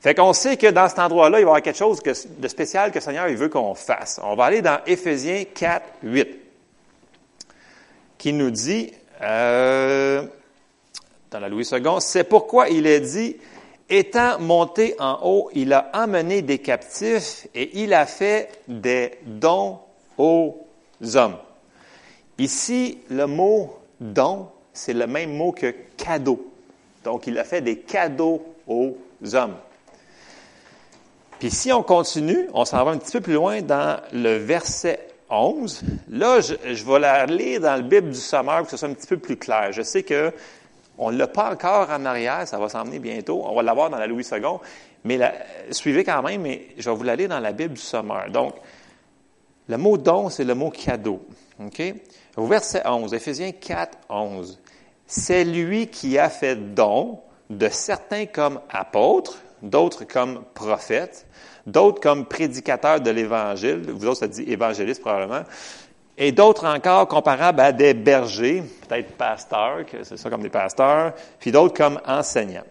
Fait 0.00 0.14
qu'on 0.14 0.32
sait 0.34 0.56
que 0.56 0.66
dans 0.66 0.88
cet 0.88 0.98
endroit-là, 0.98 1.40
il 1.40 1.44
va 1.44 1.48
y 1.48 1.50
avoir 1.50 1.62
quelque 1.62 1.78
chose 1.78 2.02
de 2.02 2.48
spécial 2.48 2.90
que 2.90 2.96
le 2.96 3.00
Seigneur 3.00 3.28
il 3.28 3.36
veut 3.36 3.48
qu'on 3.48 3.74
fasse. 3.74 4.20
On 4.22 4.34
va 4.34 4.44
aller 4.44 4.60
dans 4.60 4.80
Éphésiens 4.86 5.44
4, 5.44 5.82
8, 6.02 6.28
qui 8.18 8.34
nous 8.34 8.50
dit, 8.50 8.92
euh, 9.22 10.22
dans 11.30 11.40
la 11.40 11.48
Louis 11.48 11.66
II, 11.72 11.80
c'est 12.00 12.24
pourquoi 12.24 12.68
il 12.68 12.86
est 12.86 13.00
dit, 13.00 13.38
étant 13.88 14.38
monté 14.40 14.94
en 14.98 15.20
haut, 15.22 15.50
il 15.54 15.72
a 15.72 15.90
emmené 15.94 16.42
des 16.42 16.58
captifs 16.58 17.46
et 17.54 17.82
il 17.82 17.94
a 17.94 18.04
fait 18.04 18.50
des 18.68 19.12
dons 19.24 19.78
aux 20.18 20.66
hommes. 21.14 21.36
Ici, 22.38 22.98
le 23.10 23.26
mot 23.26 23.78
don, 24.00 24.48
c'est 24.72 24.92
le 24.92 25.06
même 25.06 25.36
mot 25.36 25.52
que 25.52 25.74
cadeau. 25.96 26.52
Donc, 27.04 27.26
il 27.26 27.38
a 27.38 27.44
fait 27.44 27.60
des 27.60 27.78
cadeaux 27.78 28.42
aux 28.66 28.96
hommes. 29.34 29.56
Puis 31.38 31.50
si 31.50 31.72
on 31.72 31.82
continue, 31.82 32.48
on 32.54 32.64
s'en 32.64 32.84
va 32.84 32.92
un 32.92 32.98
petit 32.98 33.12
peu 33.12 33.20
plus 33.20 33.34
loin 33.34 33.60
dans 33.60 34.00
le 34.12 34.36
verset 34.36 35.08
11. 35.30 35.82
Là, 36.10 36.40
je, 36.40 36.84
vais 36.84 36.98
la 36.98 37.26
dans 37.26 37.76
le 37.76 37.82
Bible 37.82 38.10
du 38.10 38.18
Sommeur 38.18 38.58
pour 38.58 38.66
que 38.66 38.70
ce 38.70 38.76
soit 38.76 38.88
un 38.88 38.94
petit 38.94 39.06
peu 39.06 39.18
plus 39.18 39.36
clair. 39.36 39.72
Je 39.72 39.82
sais 39.82 40.02
que 40.02 40.32
on 40.96 41.10
ne 41.10 41.18
l'a 41.18 41.26
pas 41.26 41.50
encore 41.52 41.90
en 41.90 42.04
arrière, 42.04 42.46
ça 42.46 42.56
va 42.56 42.68
s'emmener 42.68 43.00
bientôt. 43.00 43.42
On 43.44 43.54
va 43.54 43.62
l'avoir 43.62 43.90
dans 43.90 43.98
la 43.98 44.06
Louis 44.06 44.24
II. 44.30 44.40
Mais 45.04 45.18
suivez 45.70 46.04
quand 46.04 46.22
même, 46.22 46.42
mais 46.42 46.68
je 46.78 46.88
vais 46.88 46.96
vous 46.96 47.02
la 47.02 47.16
lire 47.16 47.28
dans 47.28 47.40
la 47.40 47.52
Bible 47.52 47.74
du 47.74 47.80
Sommeur. 47.80 48.30
Donc, 48.30 48.54
le 49.68 49.76
mot 49.76 49.96
don, 49.96 50.28
c'est 50.28 50.44
le 50.44 50.54
mot 50.54 50.70
cadeau. 50.70 51.26
OK? 51.60 51.82
Au 52.36 52.46
verset 52.46 52.82
11, 52.86 53.14
Éphésiens 53.14 53.52
4, 53.52 53.98
11. 54.08 54.60
C'est 55.06 55.44
lui 55.44 55.88
qui 55.88 56.18
a 56.18 56.28
fait 56.28 56.74
don 56.74 57.20
de 57.50 57.68
certains 57.68 58.26
comme 58.26 58.60
apôtres, 58.70 59.38
d'autres 59.62 60.04
comme 60.04 60.44
prophètes, 60.54 61.26
d'autres 61.66 62.00
comme 62.00 62.26
prédicateurs 62.26 63.00
de 63.00 63.10
l'Évangile, 63.10 63.82
vous 63.88 64.06
autres, 64.06 64.20
ça 64.20 64.28
dit 64.28 64.42
évangélistes 64.42 65.00
probablement, 65.00 65.44
et 66.16 66.32
d'autres 66.32 66.66
encore 66.66 67.08
comparables 67.08 67.60
à 67.60 67.72
des 67.72 67.94
bergers, 67.94 68.62
peut-être 68.88 69.16
pasteurs, 69.16 69.84
c'est 70.02 70.16
ça 70.16 70.30
comme 70.30 70.42
des 70.42 70.50
pasteurs, 70.50 71.14
puis 71.38 71.52
d'autres 71.52 71.76
comme 71.76 72.00
enseignants. 72.06 72.64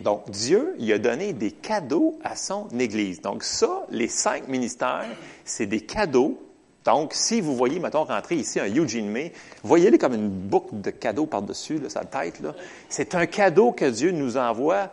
Donc, 0.00 0.30
Dieu, 0.30 0.74
il 0.78 0.92
a 0.92 0.98
donné 0.98 1.32
des 1.32 1.52
cadeaux 1.52 2.18
à 2.24 2.34
son 2.34 2.68
Église. 2.78 3.20
Donc, 3.20 3.44
ça, 3.44 3.84
les 3.90 4.08
cinq 4.08 4.48
ministères, 4.48 5.06
c'est 5.44 5.66
des 5.66 5.82
cadeaux 5.82 6.38
donc, 6.84 7.14
si 7.14 7.40
vous 7.40 7.54
voyez, 7.54 7.78
mettons, 7.78 8.04
rentrer 8.04 8.36
ici 8.36 8.58
un 8.58 8.66
Eugene 8.66 9.08
May, 9.08 9.32
voyez-le 9.62 9.98
comme 9.98 10.14
une 10.14 10.28
boucle 10.28 10.80
de 10.80 10.90
cadeaux 10.90 11.26
par-dessus 11.26 11.80
sa 11.88 12.04
tête. 12.04 12.40
Là. 12.40 12.54
C'est 12.88 13.14
un 13.14 13.26
cadeau 13.26 13.72
que 13.72 13.84
Dieu 13.84 14.10
nous 14.10 14.36
envoie. 14.36 14.90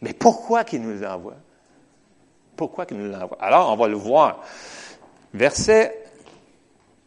Mais 0.00 0.12
pourquoi 0.12 0.64
qu'il 0.64 0.82
nous 0.82 1.00
l'envoie? 1.00 1.36
Pourquoi 2.56 2.86
qu'il 2.86 2.96
nous 2.96 3.10
l'envoie? 3.10 3.38
Alors, 3.40 3.72
on 3.72 3.76
va 3.76 3.86
le 3.86 3.96
voir. 3.96 4.42
Verset 5.32 5.96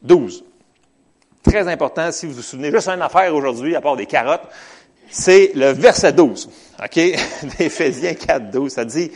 12. 0.01 0.45
Très 1.43 1.67
important, 1.67 2.11
si 2.11 2.25
vous 2.25 2.33
vous 2.33 2.41
souvenez, 2.41 2.71
juste 2.71 2.87
une 2.87 3.01
affaire 3.01 3.35
aujourd'hui, 3.35 3.75
à 3.75 3.81
part 3.81 3.97
des 3.97 4.05
carottes. 4.05 4.47
C'est 5.09 5.51
le 5.55 5.71
verset 5.71 6.13
12, 6.13 6.49
OK? 6.83 6.95
D'Éphésiens 7.57 8.13
4, 8.13 8.51
12. 8.51 8.71
Ça 8.71 8.85
dit, 8.85 9.11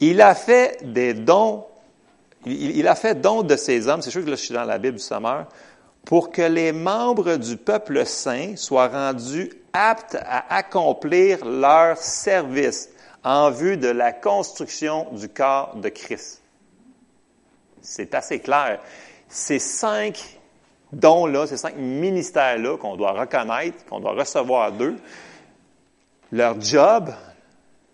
il 0.00 0.20
a 0.20 0.34
fait 0.34 0.78
des 0.82 1.14
dons, 1.14 1.64
il, 2.44 2.86
a 2.88 2.94
fait 2.94 3.20
don 3.20 3.42
de 3.42 3.56
ces 3.56 3.86
hommes, 3.86 4.02
c'est 4.02 4.10
sûr 4.10 4.24
que 4.24 4.30
là, 4.30 4.36
je 4.36 4.42
suis 4.42 4.54
dans 4.54 4.64
la 4.64 4.78
Bible 4.78 4.96
du 4.96 5.02
Sommeur, 5.02 5.46
pour 6.04 6.32
que 6.32 6.42
les 6.42 6.72
membres 6.72 7.36
du 7.36 7.56
peuple 7.56 8.04
saint 8.04 8.56
soient 8.56 8.88
rendus 8.88 9.52
aptes 9.72 10.16
à 10.20 10.56
accomplir 10.56 11.44
leur 11.44 11.96
service 11.98 12.88
en 13.22 13.50
vue 13.50 13.76
de 13.76 13.88
la 13.88 14.12
construction 14.12 15.06
du 15.12 15.28
corps 15.28 15.76
de 15.76 15.88
Christ. 15.88 16.42
C'est 17.80 18.14
assez 18.14 18.40
clair. 18.40 18.80
Ces 19.28 19.58
cinq 19.58 20.40
dons-là, 20.92 21.46
ces 21.46 21.56
cinq 21.56 21.76
ministères-là 21.76 22.76
qu'on 22.76 22.96
doit 22.96 23.12
reconnaître, 23.12 23.84
qu'on 23.86 24.00
doit 24.00 24.12
recevoir 24.12 24.72
d'eux, 24.72 24.96
leur 26.30 26.60
job, 26.60 27.10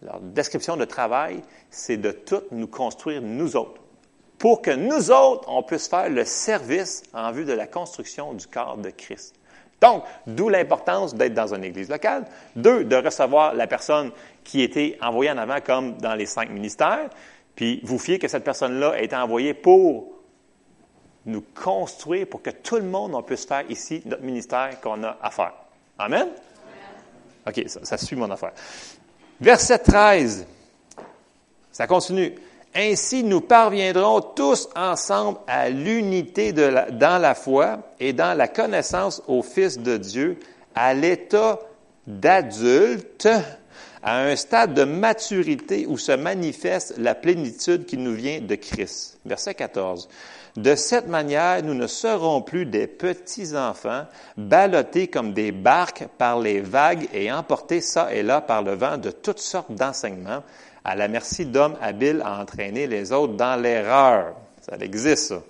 leur 0.03 0.21
description 0.21 0.77
de 0.77 0.85
travail, 0.85 1.43
c'est 1.71 1.97
de 1.97 2.11
tout 2.11 2.43
nous 2.51 2.69
construire 2.69 3.23
nous 3.23 3.57
autres 3.57 3.81
pour 4.39 4.63
que 4.63 4.71
nous 4.71 5.11
autres, 5.11 5.49
on 5.49 5.63
puisse 5.63 5.89
faire 5.89 6.09
le 6.09 6.25
service 6.25 7.03
en 7.13 7.33
vue 7.33 7.45
de 7.45 7.53
la 7.53 7.67
construction 7.67 8.35
du 8.35 8.47
corps 8.47 8.79
de 8.79 8.91
Christ. 8.91 9.35
Donc, 9.81 10.05
d'où 10.27 10.49
l'importance 10.49 11.15
d'être 11.15 11.35
dans 11.35 11.55
une 11.55 11.65
église 11.65 11.89
locale. 11.89 12.25
Deux, 12.57 12.85
de 12.85 12.97
recevoir 12.97 13.55
la 13.55 13.67
personne 13.67 14.11
qui 14.45 14.63
était 14.63 14.99
envoyée 15.03 15.31
en 15.31 15.39
avant 15.39 15.61
comme 15.61 15.99
dans 15.99 16.15
les 16.15 16.27
cinq 16.27 16.51
ministères. 16.51 17.11
Puis, 17.55 17.81
vous 17.85 17.99
fiez 17.99 18.19
que 18.19 18.29
cette 18.29 18.45
personne-là 18.45 18.91
a 18.91 19.01
été 19.01 19.15
envoyée 19.15 19.55
pour 19.55 20.18
nous 21.29 21.45
construire, 21.55 22.27
pour 22.27 22.43
que 22.43 22.51
tout 22.51 22.77
le 22.77 22.83
monde 22.83 23.15
on 23.15 23.23
puisse 23.23 23.47
faire 23.47 23.65
ici 23.71 24.03
notre 24.05 24.23
ministère 24.23 24.81
qu'on 24.81 25.03
a 25.05 25.17
à 25.23 25.31
faire. 25.31 25.55
Amen? 25.99 26.29
OK, 27.47 27.65
ça, 27.67 27.81
ça 27.85 27.97
suit 27.97 28.17
mon 28.17 28.31
affaire. 28.31 28.53
Verset 29.41 29.79
13. 29.79 30.47
Ça 31.71 31.87
continue. 31.87 32.35
Ainsi, 32.75 33.25
nous 33.25 33.41
parviendrons 33.41 34.21
tous 34.21 34.69
ensemble 34.77 35.39
à 35.47 35.69
l'unité 35.69 36.53
dans 36.53 37.21
la 37.21 37.35
foi 37.35 37.79
et 37.99 38.13
dans 38.13 38.37
la 38.37 38.49
connaissance 38.49 39.23
au 39.27 39.43
Fils 39.43 39.79
de 39.79 39.97
Dieu, 39.97 40.39
à 40.75 40.95
l'état 40.95 41.59
d'adulte, 42.07 43.29
à 44.03 44.21
un 44.21 44.37
stade 44.37 44.75
de 44.75 44.85
maturité 44.85 45.87
où 45.87 45.99
se 45.99 46.13
manifeste 46.13 46.95
la 46.99 47.15
plénitude 47.15 47.87
qui 47.87 47.97
nous 47.97 48.15
vient 48.15 48.41
de 48.41 48.55
Christ. 48.55 49.19
Verset 49.25 49.55
14. 49.55 50.09
De 50.59 50.75
cette 50.75 51.07
manière, 51.07 51.63
nous 51.63 51.75
ne 51.75 51.87
serons 51.87 52.43
plus 52.43 52.67
des 52.67 52.89
petits 52.89 53.57
enfants, 53.57 54.07
ballottés 54.37 55.07
comme 55.07 55.33
des 55.33 55.53
barques 55.53 56.09
par 56.19 56.41
les 56.41 56.61
vagues 56.61 57.09
et 57.15 57.31
emportés 57.31 57.81
ça 57.81 58.13
et 58.13 58.25
là 58.25 58.41
par 58.41 58.63
le 58.63 58.75
vent 58.75 58.99
de 58.99 59.13
toutes 59.13 59.39
sortes 59.39 59.71
d'enseignements, 59.71 60.43
à 60.85 60.97
la 60.97 61.07
merci 61.07 61.47
d'hommes 61.47 61.77
habiles 61.81 62.23
à 62.25 62.41
entraîner 62.41 62.89
les 62.89 63.13
autres 63.13 63.35
dans 63.35 63.55
l'erreur. 63.55 64.35
Ça 64.61 64.77
existe, 64.81 65.29
ça. 65.29 65.43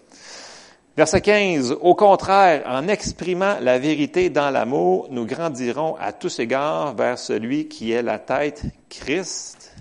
Verset 0.94 1.22
15. 1.22 1.78
Au 1.80 1.94
contraire, 1.94 2.64
en 2.66 2.86
exprimant 2.86 3.56
la 3.62 3.78
vérité 3.78 4.28
dans 4.28 4.50
l'amour, 4.50 5.08
nous 5.10 5.24
grandirons 5.24 5.96
à 5.98 6.12
tous 6.12 6.38
égards 6.38 6.94
vers 6.94 7.18
celui 7.18 7.68
qui 7.68 7.92
est 7.92 8.02
la 8.02 8.18
tête, 8.18 8.62
Christ. 8.90 9.72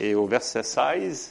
Et 0.00 0.16
au 0.16 0.26
verset 0.26 0.64
16, 0.64 1.30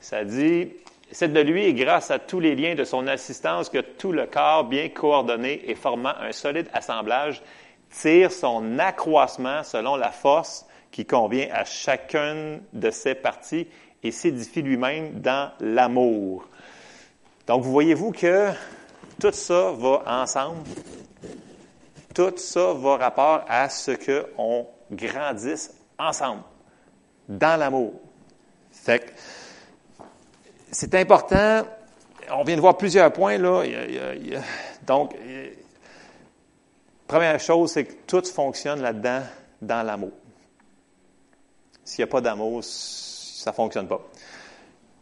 ça 0.00 0.22
dit, 0.24 0.68
c'est 1.14 1.32
de 1.32 1.40
lui 1.40 1.64
et 1.64 1.74
grâce 1.74 2.10
à 2.10 2.18
tous 2.18 2.40
les 2.40 2.56
liens 2.56 2.74
de 2.74 2.82
son 2.82 3.06
assistance 3.06 3.68
que 3.68 3.78
tout 3.78 4.10
le 4.10 4.26
corps 4.26 4.64
bien 4.64 4.88
coordonné 4.88 5.62
et 5.70 5.76
formant 5.76 6.12
un 6.20 6.32
solide 6.32 6.66
assemblage 6.72 7.40
tire 7.88 8.32
son 8.32 8.80
accroissement 8.80 9.62
selon 9.62 9.94
la 9.94 10.10
force 10.10 10.66
qui 10.90 11.06
convient 11.06 11.46
à 11.52 11.64
chacune 11.64 12.62
de 12.72 12.90
ses 12.90 13.14
parties 13.14 13.68
et 14.02 14.10
s'édifie 14.10 14.62
lui-même 14.62 15.20
dans 15.20 15.52
l'amour. 15.60 16.48
Donc, 17.46 17.62
vous 17.62 17.70
voyez-vous 17.70 18.10
que 18.10 18.48
tout 19.20 19.30
ça 19.32 19.70
va 19.70 20.02
ensemble. 20.06 20.64
Tout 22.12 22.32
ça 22.36 22.72
va 22.72 22.96
rapport 22.96 23.44
à 23.48 23.68
ce 23.68 23.92
qu'on 23.92 24.66
grandisse 24.90 25.72
ensemble, 25.96 26.42
dans 27.28 27.56
l'amour. 27.56 27.92
Fait 28.72 28.98
que 28.98 29.10
c'est 30.74 30.94
important. 30.96 31.62
On 32.32 32.42
vient 32.42 32.56
de 32.56 32.60
voir 32.60 32.76
plusieurs 32.76 33.12
points, 33.12 33.38
là. 33.38 33.62
donc, 34.86 35.14
première 37.06 37.38
chose, 37.38 37.72
c'est 37.72 37.84
que 37.84 37.92
tout 38.06 38.24
fonctionne 38.24 38.82
là-dedans, 38.82 39.22
dans 39.62 39.82
l'amour. 39.82 40.12
S'il 41.84 42.04
n'y 42.04 42.08
a 42.08 42.12
pas 42.12 42.20
d'amour, 42.20 42.62
ça 42.64 43.50
ne 43.50 43.54
fonctionne 43.54 43.86
pas. 43.86 44.00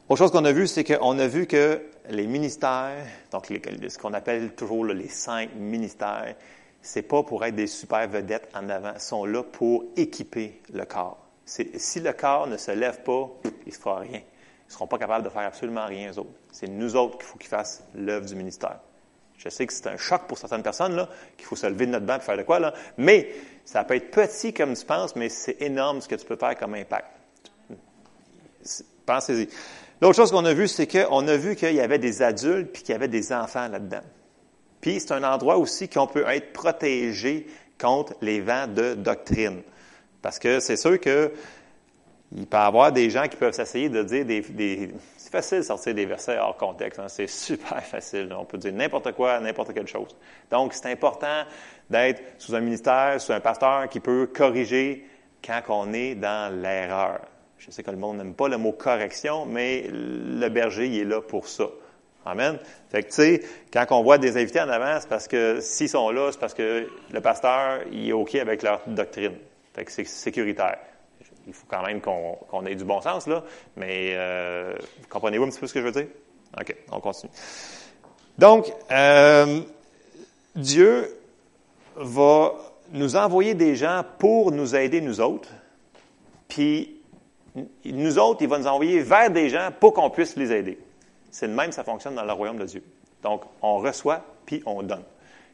Autre 0.08 0.18
chose 0.18 0.30
qu'on 0.30 0.44
a 0.44 0.52
vu, 0.52 0.66
c'est 0.66 0.84
qu'on 0.84 1.18
a 1.18 1.26
vu 1.26 1.46
que 1.46 1.80
les 2.10 2.26
ministères, 2.26 3.06
donc 3.30 3.46
ce 3.46 3.98
qu'on 3.98 4.12
appelle 4.12 4.54
toujours 4.54 4.84
les 4.84 5.08
cinq 5.08 5.54
ministères, 5.54 6.34
c'est 6.82 7.02
pas 7.02 7.22
pour 7.22 7.44
être 7.44 7.54
des 7.54 7.68
super 7.68 8.06
vedettes 8.08 8.48
en 8.54 8.68
avant, 8.68 8.98
sont 8.98 9.24
là 9.24 9.42
pour 9.42 9.84
équiper 9.96 10.60
le 10.72 10.84
corps. 10.84 11.18
Si 11.46 12.00
le 12.00 12.12
corps 12.12 12.46
ne 12.46 12.56
se 12.56 12.72
lève 12.72 13.02
pas, 13.02 13.30
il 13.44 13.68
ne 13.68 13.72
se 13.72 13.78
fera 13.78 14.00
rien. 14.00 14.20
Ne 14.72 14.74
seront 14.74 14.86
pas 14.86 14.96
capables 14.96 15.22
de 15.22 15.28
faire 15.28 15.42
absolument 15.42 15.84
rien 15.84 16.10
aux 16.12 16.20
autres. 16.20 16.30
C'est 16.50 16.66
nous 16.66 16.96
autres 16.96 17.18
qu'il 17.18 17.26
faut 17.26 17.36
qu'ils 17.36 17.50
fassent 17.50 17.84
l'œuvre 17.94 18.24
du 18.24 18.34
ministère. 18.34 18.78
Je 19.36 19.50
sais 19.50 19.66
que 19.66 19.72
c'est 19.72 19.86
un 19.86 19.98
choc 19.98 20.22
pour 20.26 20.38
certaines 20.38 20.62
personnes, 20.62 20.96
là, 20.96 21.10
qu'il 21.36 21.44
faut 21.44 21.56
se 21.56 21.66
lever 21.66 21.84
de 21.84 21.90
notre 21.90 22.06
banc 22.06 22.16
et 22.16 22.20
faire 22.20 22.38
de 22.38 22.42
quoi, 22.42 22.58
là. 22.58 22.72
Mais 22.96 23.28
ça 23.66 23.84
peut 23.84 23.96
être 23.96 24.10
petit 24.10 24.54
comme 24.54 24.72
tu 24.72 24.86
penses, 24.86 25.14
mais 25.14 25.28
c'est 25.28 25.60
énorme 25.60 26.00
ce 26.00 26.08
que 26.08 26.14
tu 26.14 26.24
peux 26.24 26.36
faire 26.36 26.56
comme 26.56 26.72
impact. 26.72 27.06
Pensez-y. 29.04 29.46
L'autre 30.00 30.16
chose 30.16 30.30
qu'on 30.30 30.46
a 30.46 30.54
vu, 30.54 30.66
c'est 30.68 30.86
qu'on 30.86 31.28
a 31.28 31.36
vu 31.36 31.54
qu'il 31.54 31.74
y 31.74 31.80
avait 31.80 31.98
des 31.98 32.22
adultes 32.22 32.72
puis 32.72 32.82
qu'il 32.82 32.94
y 32.94 32.96
avait 32.96 33.08
des 33.08 33.30
enfants 33.30 33.68
là-dedans. 33.68 34.00
Puis 34.80 35.00
c'est 35.00 35.12
un 35.12 35.22
endroit 35.22 35.58
aussi 35.58 35.90
qu'on 35.90 36.06
peut 36.06 36.24
être 36.26 36.54
protégé 36.54 37.46
contre 37.78 38.14
les 38.22 38.40
vents 38.40 38.68
de 38.68 38.94
doctrine. 38.94 39.60
Parce 40.22 40.38
que 40.38 40.60
c'est 40.60 40.76
sûr 40.76 40.98
que 40.98 41.30
il 42.36 42.46
peut 42.46 42.56
y 42.56 42.60
avoir 42.60 42.92
des 42.92 43.10
gens 43.10 43.28
qui 43.28 43.36
peuvent 43.36 43.52
s'essayer 43.52 43.88
de 43.88 44.02
dire 44.02 44.24
des, 44.24 44.42
facile 45.32 45.58
de 45.58 45.62
sortir 45.62 45.94
des 45.94 46.06
versets 46.06 46.38
hors 46.38 46.56
contexte. 46.56 47.00
Hein. 47.00 47.08
C'est 47.08 47.26
super 47.26 47.82
facile. 47.84 48.32
On 48.38 48.44
peut 48.44 48.58
dire 48.58 48.72
n'importe 48.72 49.12
quoi, 49.12 49.40
n'importe 49.40 49.72
quelle 49.72 49.88
chose. 49.88 50.14
Donc, 50.50 50.74
c'est 50.74 50.92
important 50.92 51.44
d'être 51.90 52.22
sous 52.38 52.54
un 52.54 52.60
ministère, 52.60 53.20
sous 53.20 53.32
un 53.32 53.40
pasteur 53.40 53.88
qui 53.88 53.98
peut 53.98 54.28
corriger 54.32 55.06
quand 55.44 55.62
on 55.68 55.92
est 55.92 56.14
dans 56.14 56.54
l'erreur. 56.54 57.20
Je 57.58 57.70
sais 57.70 57.82
que 57.82 57.90
le 57.90 57.96
monde 57.96 58.18
n'aime 58.18 58.34
pas 58.34 58.48
le 58.48 58.58
mot 58.58 58.72
correction, 58.72 59.46
mais 59.46 59.88
le 59.90 60.48
berger, 60.48 60.86
il 60.86 61.00
est 61.00 61.04
là 61.04 61.20
pour 61.20 61.48
ça. 61.48 61.64
Amen. 62.24 62.58
Fait 62.90 63.02
que, 63.02 63.08
tu 63.08 63.14
sais, 63.14 63.42
quand 63.72 63.86
on 63.90 64.02
voit 64.02 64.18
des 64.18 64.36
invités 64.36 64.60
en 64.60 64.68
avant, 64.68 65.00
c'est 65.00 65.08
parce 65.08 65.26
que 65.26 65.60
s'ils 65.60 65.88
sont 65.88 66.10
là, 66.10 66.30
c'est 66.30 66.38
parce 66.38 66.54
que 66.54 66.88
le 67.10 67.20
pasteur, 67.20 67.80
il 67.90 68.08
est 68.08 68.12
OK 68.12 68.34
avec 68.36 68.62
leur 68.62 68.80
doctrine. 68.86 69.34
Fait 69.74 69.84
que 69.84 69.90
c'est 69.90 70.04
sécuritaire 70.04 70.78
il 71.46 71.52
faut 71.52 71.66
quand 71.68 71.82
même 71.84 72.00
qu'on 72.00 72.66
ait 72.66 72.74
du 72.74 72.84
bon 72.84 73.00
sens, 73.00 73.26
là. 73.26 73.42
Mais 73.76 74.12
euh, 74.14 74.74
comprenez-vous 75.08 75.44
un 75.44 75.48
petit 75.48 75.60
peu 75.60 75.66
ce 75.66 75.74
que 75.74 75.80
je 75.80 75.86
veux 75.86 75.92
dire? 75.92 76.06
OK, 76.58 76.76
on 76.90 77.00
continue. 77.00 77.32
Donc, 78.38 78.72
euh, 78.90 79.60
Dieu 80.54 81.16
va 81.96 82.54
nous 82.90 83.16
envoyer 83.16 83.54
des 83.54 83.74
gens 83.74 84.04
pour 84.18 84.52
nous 84.52 84.74
aider, 84.76 85.00
nous 85.00 85.20
autres. 85.20 85.48
Puis, 86.48 87.00
nous 87.84 88.18
autres, 88.18 88.42
il 88.42 88.48
va 88.48 88.58
nous 88.58 88.66
envoyer 88.66 89.00
vers 89.00 89.30
des 89.30 89.48
gens 89.48 89.70
pour 89.78 89.92
qu'on 89.92 90.10
puisse 90.10 90.36
les 90.36 90.52
aider. 90.52 90.78
C'est 91.30 91.46
le 91.46 91.54
même, 91.54 91.72
ça 91.72 91.84
fonctionne 91.84 92.14
dans 92.14 92.24
le 92.24 92.32
royaume 92.32 92.58
de 92.58 92.66
Dieu. 92.66 92.84
Donc, 93.22 93.44
on 93.62 93.78
reçoit, 93.78 94.24
puis 94.44 94.62
on 94.66 94.82
donne. 94.82 95.04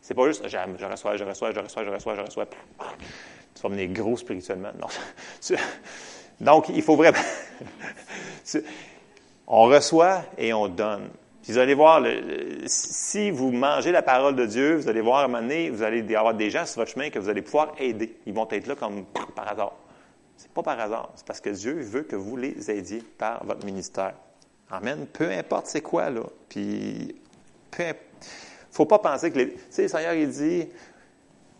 C'est 0.00 0.14
pas 0.14 0.26
juste, 0.26 0.48
je 0.48 0.56
reçois, 0.84 1.16
je 1.16 1.24
reçois, 1.24 1.52
je 1.52 1.60
reçois, 1.60 1.84
je 1.84 1.90
reçois, 1.90 2.14
je 2.14 2.20
reçois 2.20 2.46
tu 3.58 3.62
vas 3.62 3.74
devenir 3.74 3.92
gros 3.92 4.16
spirituellement. 4.16 4.70
Donc, 6.40 6.68
il 6.68 6.82
faut 6.82 6.94
vraiment. 6.94 7.18
on 9.48 9.64
reçoit 9.64 10.22
et 10.36 10.52
on 10.52 10.68
donne. 10.68 11.08
vous 11.48 11.58
allez 11.58 11.74
voir, 11.74 12.04
si 12.66 13.32
vous 13.32 13.50
mangez 13.50 13.90
la 13.90 14.02
parole 14.02 14.36
de 14.36 14.46
Dieu, 14.46 14.76
vous 14.76 14.88
allez 14.88 15.00
voir 15.00 15.18
à 15.18 15.24
un 15.24 15.26
moment 15.26 15.42
donné, 15.42 15.70
vous 15.70 15.82
allez 15.82 16.14
avoir 16.14 16.34
des 16.34 16.50
gens 16.50 16.66
sur 16.66 16.80
votre 16.80 16.92
chemin 16.92 17.10
que 17.10 17.18
vous 17.18 17.28
allez 17.28 17.42
pouvoir 17.42 17.74
aider. 17.80 18.16
Ils 18.26 18.34
vont 18.34 18.46
être 18.48 18.68
là 18.68 18.76
comme 18.76 19.04
par 19.34 19.50
hasard. 19.50 19.72
C'est 20.36 20.52
pas 20.52 20.62
par 20.62 20.78
hasard, 20.78 21.10
c'est 21.16 21.26
parce 21.26 21.40
que 21.40 21.50
Dieu 21.50 21.80
veut 21.80 22.02
que 22.02 22.14
vous 22.14 22.36
les 22.36 22.70
aidiez 22.70 23.02
par 23.18 23.44
votre 23.44 23.66
ministère. 23.66 24.14
Amen. 24.70 25.06
Peu 25.12 25.32
importe 25.32 25.66
c'est 25.66 25.80
quoi, 25.80 26.10
là. 26.10 26.22
Puis, 26.48 27.16
peu 27.72 27.82
faut 28.70 28.86
pas 28.86 29.00
penser 29.00 29.32
que 29.32 29.38
les. 29.38 29.54
Tu 29.54 29.60
sais, 29.70 29.82
le 29.82 29.88
Seigneur, 29.88 30.14
il 30.14 30.28
dit 30.28 30.68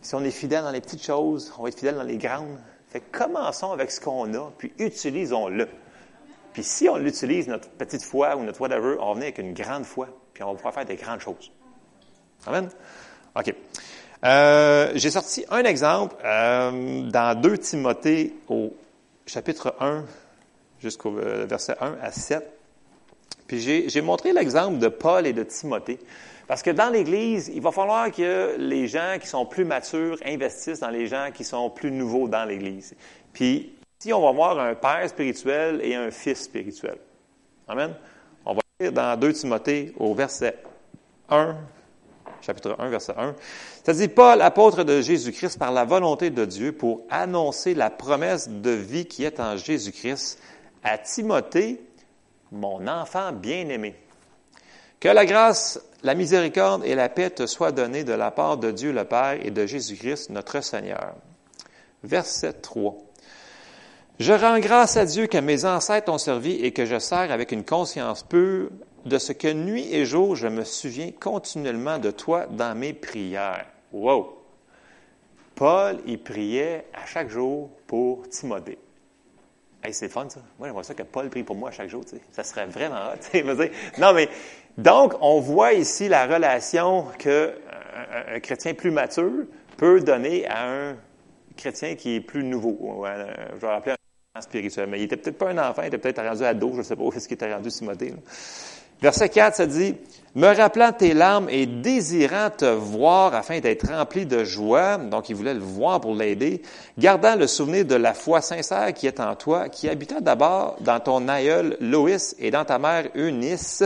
si 0.01 0.15
on 0.15 0.23
est 0.23 0.31
fidèle 0.31 0.63
dans 0.63 0.71
les 0.71 0.81
petites 0.81 1.03
choses, 1.03 1.53
on 1.57 1.63
va 1.63 1.69
être 1.69 1.77
fidèle 1.77 1.95
dans 1.95 2.03
les 2.03 2.17
grandes. 2.17 2.57
Fait 2.89 3.01
commençons 3.01 3.71
avec 3.71 3.91
ce 3.91 4.01
qu'on 4.01 4.33
a, 4.33 4.51
puis 4.57 4.73
utilisons-le. 4.79 5.67
Puis 6.53 6.63
si 6.63 6.89
on 6.89 6.97
l'utilise, 6.97 7.47
notre 7.47 7.69
petite 7.69 8.03
foi 8.03 8.35
ou 8.35 8.43
notre 8.43 8.59
whatever, 8.61 8.95
on 8.99 9.09
va 9.09 9.13
venir 9.13 9.25
avec 9.25 9.37
une 9.37 9.53
grande 9.53 9.85
foi, 9.85 10.07
puis 10.33 10.43
on 10.43 10.47
va 10.47 10.55
pouvoir 10.55 10.73
faire 10.73 10.85
des 10.85 10.95
grandes 10.95 11.19
choses. 11.19 11.51
Amen? 12.47 12.69
OK. 13.35 13.53
Euh, 14.25 14.91
J'ai 14.95 15.11
sorti 15.11 15.45
un 15.49 15.63
exemple 15.63 16.15
euh, 16.25 17.09
dans 17.09 17.39
2 17.39 17.57
Timothée 17.59 18.33
au 18.47 18.73
chapitre 19.25 19.75
1 19.79 20.03
jusqu'au 20.79 21.17
euh, 21.17 21.45
verset 21.45 21.75
1 21.79 21.97
à 22.01 22.11
7. 22.11 22.43
Puis 23.47 23.89
j'ai 23.89 24.01
montré 24.01 24.31
l'exemple 24.31 24.77
de 24.77 24.89
Paul 24.89 25.25
et 25.25 25.33
de 25.33 25.43
Timothée. 25.43 25.99
Parce 26.49 26.63
que 26.63 26.71
dans 26.71 26.89
l'Église, 26.89 27.51
il 27.53 27.61
va 27.61 27.71
falloir 27.71 28.11
que 28.11 28.55
les 28.57 28.87
gens 28.87 29.17
qui 29.21 29.27
sont 29.27 29.45
plus 29.45 29.65
matures 29.65 30.17
investissent 30.25 30.79
dans 30.79 30.89
les 30.89 31.05
gens 31.05 31.29
qui 31.31 31.43
sont 31.43 31.69
plus 31.69 31.91
nouveaux 31.91 32.27
dans 32.27 32.43
l'Église. 32.43 32.95
Puis, 33.31 33.77
ici, 34.01 34.11
on 34.11 34.21
va 34.23 34.31
voir 34.31 34.59
un 34.59 34.73
père 34.73 35.07
spirituel 35.07 35.79
et 35.83 35.93
un 35.93 36.09
fils 36.09 36.45
spirituel. 36.45 36.97
Amen. 37.67 37.93
On 38.43 38.55
va 38.55 38.61
lire 38.79 38.91
dans 38.91 39.15
2 39.19 39.31
Timothée 39.31 39.93
au 39.99 40.15
verset 40.15 40.57
1, 41.29 41.55
chapitre 42.41 42.75
1, 42.79 42.89
verset 42.89 43.13
1. 43.15 43.35
Ça 43.83 43.93
dit, 43.93 44.07
Paul, 44.07 44.41
apôtre 44.41 44.83
de 44.83 45.01
Jésus-Christ, 45.01 45.59
par 45.59 45.71
la 45.71 45.85
volonté 45.85 46.31
de 46.31 46.45
Dieu, 46.45 46.71
pour 46.71 47.01
annoncer 47.11 47.75
la 47.75 47.91
promesse 47.91 48.49
de 48.49 48.71
vie 48.71 49.05
qui 49.05 49.23
est 49.23 49.39
en 49.39 49.55
Jésus-Christ, 49.55 50.41
à 50.83 50.97
Timothée, 50.97 51.79
mon 52.51 52.87
enfant 52.87 53.33
bien-aimé. 53.33 53.93
Que 54.99 55.07
la 55.07 55.25
grâce, 55.25 55.79
la 56.03 56.13
miséricorde 56.13 56.83
et 56.85 56.95
la 56.95 57.07
paix 57.07 57.29
te 57.29 57.45
soient 57.45 57.71
données 57.71 58.03
de 58.03 58.13
la 58.13 58.31
part 58.31 58.57
de 58.57 58.71
Dieu 58.71 58.91
le 58.91 59.05
Père 59.05 59.37
et 59.41 59.51
de 59.51 59.65
Jésus-Christ 59.65 60.29
notre 60.29 60.61
Seigneur. 60.61 61.15
Verset 62.03 62.53
3. 62.53 62.97
Je 64.19 64.33
rends 64.33 64.59
grâce 64.59 64.97
à 64.97 65.05
Dieu 65.05 65.27
que 65.27 65.37
mes 65.37 65.63
ancêtres 65.63 66.11
ont 66.11 66.17
servi 66.17 66.55
et 66.65 66.73
que 66.73 66.85
je 66.85 66.99
sers 66.99 67.31
avec 67.31 67.53
une 67.53 67.63
conscience 67.63 68.23
pure 68.23 68.69
de 69.05 69.17
ce 69.17 69.31
que 69.31 69.51
nuit 69.53 69.87
et 69.93 70.05
jour 70.05 70.35
je 70.35 70.47
me 70.47 70.65
souviens 70.65 71.11
continuellement 71.17 71.99
de 71.99 72.11
toi 72.11 72.45
dans 72.47 72.75
mes 72.75 72.93
prières. 72.93 73.65
Wow! 73.93 74.35
Paul, 75.55 75.99
il 76.05 76.19
priait 76.19 76.85
à 76.93 77.05
chaque 77.05 77.29
jour 77.29 77.69
pour 77.87 78.27
Timothée. 78.27 78.77
Hey, 79.81 79.93
c'est 79.93 80.09
fun, 80.09 80.27
ça. 80.29 80.41
Moi, 80.57 80.67
j'aimerais 80.67 80.83
ça 80.83 80.93
que 80.93 81.03
Paul 81.03 81.29
prie 81.29 81.43
pour 81.43 81.55
moi 81.55 81.71
chaque 81.71 81.89
jour. 81.89 82.03
Ça 82.31 82.43
serait 82.43 82.65
vraiment 82.65 83.13
hot. 83.13 83.39
non, 83.97 84.13
mais 84.13 84.29
donc, 84.79 85.13
on 85.21 85.39
voit 85.39 85.73
ici 85.73 86.07
la 86.07 86.25
relation 86.25 87.05
que 87.17 87.53
un, 88.33 88.39
chrétien 88.39 88.73
plus 88.73 88.91
mature 88.91 89.45
peut 89.77 89.99
donner 89.99 90.47
à 90.47 90.69
un 90.69 90.95
chrétien 91.57 91.95
qui 91.95 92.15
est 92.15 92.21
plus 92.21 92.43
nouveau. 92.43 93.05
je 93.05 93.59
vais 93.59 93.67
rappeler 93.67 93.95
un 94.35 94.41
spirituel. 94.41 94.87
Mais 94.89 94.99
il 94.99 95.03
était 95.03 95.17
peut-être 95.17 95.37
pas 95.37 95.49
un 95.49 95.57
enfant, 95.57 95.81
il 95.81 95.87
était 95.87 95.97
peut-être 95.97 96.23
rendu 96.23 96.45
ado, 96.45 96.71
je 96.73 96.77
ne 96.77 96.83
sais 96.83 96.95
pas 96.95 97.03
où 97.03 97.11
est-ce 97.11 97.27
qu'il 97.27 97.35
était 97.35 97.53
rendu 97.53 97.69
Timothée. 97.69 98.13
Verset 99.01 99.29
4, 99.29 99.55
ça 99.55 99.65
dit, 99.65 99.95
Me 100.35 100.47
rappelant 100.47 100.91
tes 100.91 101.13
larmes 101.13 101.49
et 101.49 101.65
désirant 101.65 102.49
te 102.49 102.65
voir 102.65 103.33
afin 103.33 103.59
d'être 103.59 103.87
rempli 103.87 104.25
de 104.25 104.43
joie, 104.43 104.97
donc 104.97 105.29
il 105.29 105.35
voulait 105.35 105.53
le 105.53 105.61
voir 105.61 106.01
pour 106.01 106.15
l'aider, 106.15 106.61
gardant 106.97 107.35
le 107.35 107.47
souvenir 107.47 107.85
de 107.85 107.95
la 107.95 108.13
foi 108.13 108.41
sincère 108.41 108.93
qui 108.93 109.07
est 109.07 109.19
en 109.19 109.35
toi, 109.35 109.69
qui 109.69 109.87
habita 109.89 110.19
d'abord 110.19 110.77
dans 110.81 110.99
ton 110.99 111.27
aïeul 111.27 111.77
Loïs 111.79 112.35
et 112.39 112.51
dans 112.51 112.65
ta 112.65 112.77
mère 112.77 113.09
Eunice, 113.15 113.83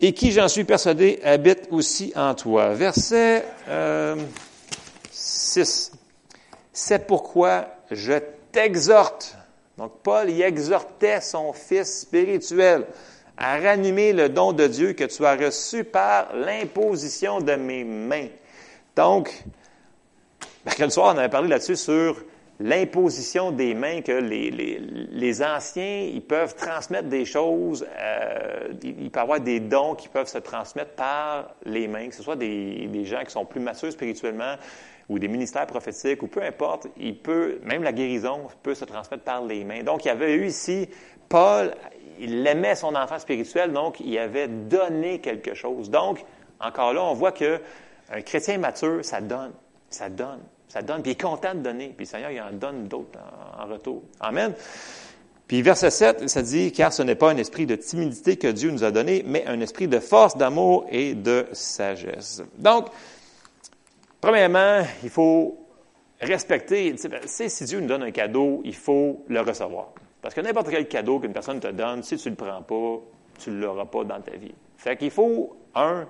et 0.00 0.12
qui, 0.12 0.32
j'en 0.32 0.48
suis 0.48 0.64
persuadé, 0.64 1.20
habite 1.24 1.68
aussi 1.70 2.12
en 2.16 2.34
toi. 2.34 2.74
Verset 2.74 3.44
euh, 3.68 4.16
6. 5.10 5.92
C'est 6.72 7.06
pourquoi 7.06 7.66
je 7.90 8.14
t'exhorte. 8.52 9.36
Donc 9.78 9.92
Paul 10.02 10.30
y 10.30 10.42
exhortait 10.42 11.20
son 11.20 11.52
fils 11.52 12.00
spirituel 12.00 12.86
à 13.36 13.58
ranimer 13.58 14.12
le 14.12 14.28
don 14.28 14.52
de 14.52 14.66
Dieu 14.66 14.92
que 14.92 15.04
tu 15.04 15.24
as 15.24 15.36
reçu 15.36 15.84
par 15.84 16.34
l'imposition 16.34 17.40
de 17.40 17.54
mes 17.54 17.82
mains. 17.82 18.28
Donc, 18.94 19.44
mercredi 20.64 20.92
soir, 20.92 21.14
on 21.14 21.18
avait 21.18 21.28
parlé 21.28 21.48
là-dessus 21.48 21.76
sur 21.76 22.16
l'imposition 22.60 23.50
des 23.50 23.74
mains 23.74 24.00
que 24.00 24.12
les, 24.12 24.50
les, 24.50 24.78
les, 24.78 25.42
anciens, 25.42 26.08
ils 26.12 26.22
peuvent 26.22 26.54
transmettre 26.54 27.08
des 27.08 27.24
choses, 27.24 27.86
euh, 27.98 28.72
il 28.82 29.10
avoir 29.14 29.40
des 29.40 29.60
dons 29.60 29.94
qui 29.94 30.08
peuvent 30.08 30.28
se 30.28 30.38
transmettre 30.38 30.92
par 30.92 31.54
les 31.64 31.88
mains, 31.88 32.08
que 32.08 32.14
ce 32.14 32.22
soit 32.22 32.36
des, 32.36 32.86
des 32.86 33.04
gens 33.04 33.24
qui 33.24 33.32
sont 33.32 33.44
plus 33.44 33.60
matures 33.60 33.92
spirituellement 33.92 34.54
ou 35.08 35.18
des 35.18 35.28
ministères 35.28 35.66
prophétiques, 35.66 36.22
ou 36.22 36.28
peu 36.28 36.42
importe, 36.42 36.86
il 36.96 37.18
peut, 37.18 37.58
même 37.62 37.82
la 37.82 37.92
guérison 37.92 38.46
peut 38.62 38.74
se 38.74 38.84
transmettre 38.84 39.24
par 39.24 39.44
les 39.44 39.62
mains. 39.64 39.82
Donc, 39.82 40.04
il 40.04 40.08
y 40.08 40.10
avait 40.10 40.32
eu 40.34 40.46
ici, 40.46 40.88
Paul 41.28 41.74
il 42.18 42.46
aimait 42.46 42.74
son 42.74 42.94
enfant 42.94 43.18
spirituel, 43.18 43.72
donc 43.72 44.00
il 44.00 44.16
avait 44.18 44.48
donné 44.48 45.20
quelque 45.20 45.54
chose. 45.54 45.90
Donc, 45.90 46.24
encore 46.60 46.92
là, 46.92 47.02
on 47.02 47.14
voit 47.14 47.32
que 47.32 47.60
un 48.10 48.20
chrétien 48.22 48.58
mature, 48.58 49.04
ça 49.04 49.20
donne, 49.20 49.52
ça 49.90 50.08
donne, 50.08 50.40
ça 50.74 50.82
donne, 50.82 51.02
puis 51.02 51.12
il 51.12 51.14
est 51.14 51.20
content 51.20 51.54
de 51.54 51.60
donner, 51.60 51.94
puis 51.96 52.04
le 52.04 52.10
Seigneur, 52.10 52.32
il 52.32 52.40
en 52.40 52.50
donne 52.50 52.88
d'autres 52.88 53.16
en, 53.56 53.66
retour. 53.66 54.02
Amen. 54.18 54.52
Puis 55.46 55.62
verset 55.62 55.90
7, 55.90 56.28
ça 56.28 56.42
dit, 56.42 56.72
car 56.72 56.92
ce 56.92 57.04
n'est 57.04 57.14
pas 57.14 57.30
un 57.30 57.36
esprit 57.36 57.64
de 57.64 57.76
timidité 57.76 58.36
que 58.36 58.48
Dieu 58.48 58.72
nous 58.72 58.82
a 58.82 58.90
donné, 58.90 59.22
mais 59.24 59.46
un 59.46 59.60
esprit 59.60 59.86
de 59.86 60.00
force, 60.00 60.36
d'amour 60.36 60.84
et 60.90 61.14
de 61.14 61.46
sagesse. 61.52 62.42
Donc, 62.58 62.88
premièrement, 64.20 64.82
il 65.04 65.10
faut 65.10 65.64
respecter, 66.20 66.92
si 67.26 67.64
Dieu 67.66 67.78
nous 67.78 67.86
donne 67.86 68.02
un 68.02 68.10
cadeau, 68.10 68.60
il 68.64 68.74
faut 68.74 69.22
le 69.28 69.42
recevoir. 69.42 69.92
Parce 70.22 70.34
que 70.34 70.40
n'importe 70.40 70.70
quel 70.70 70.88
cadeau 70.88 71.20
qu'une 71.20 71.32
personne 71.32 71.60
te 71.60 71.68
donne, 71.68 72.02
si 72.02 72.16
tu 72.16 72.30
ne 72.30 72.34
le 72.34 72.36
prends 72.36 72.62
pas, 72.62 73.00
tu 73.38 73.50
ne 73.50 73.60
l'auras 73.60 73.84
pas 73.84 74.02
dans 74.02 74.20
ta 74.20 74.32
vie. 74.32 74.54
Fait 74.76 74.96
qu'il 74.96 75.12
faut, 75.12 75.56
un, 75.76 76.08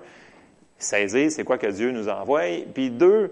saisir 0.79 1.31
c'est 1.31 1.43
quoi 1.43 1.59
que 1.59 1.67
Dieu 1.67 1.91
nous 1.91 2.09
envoie, 2.09 2.63
puis 2.73 2.89
deux, 2.89 3.31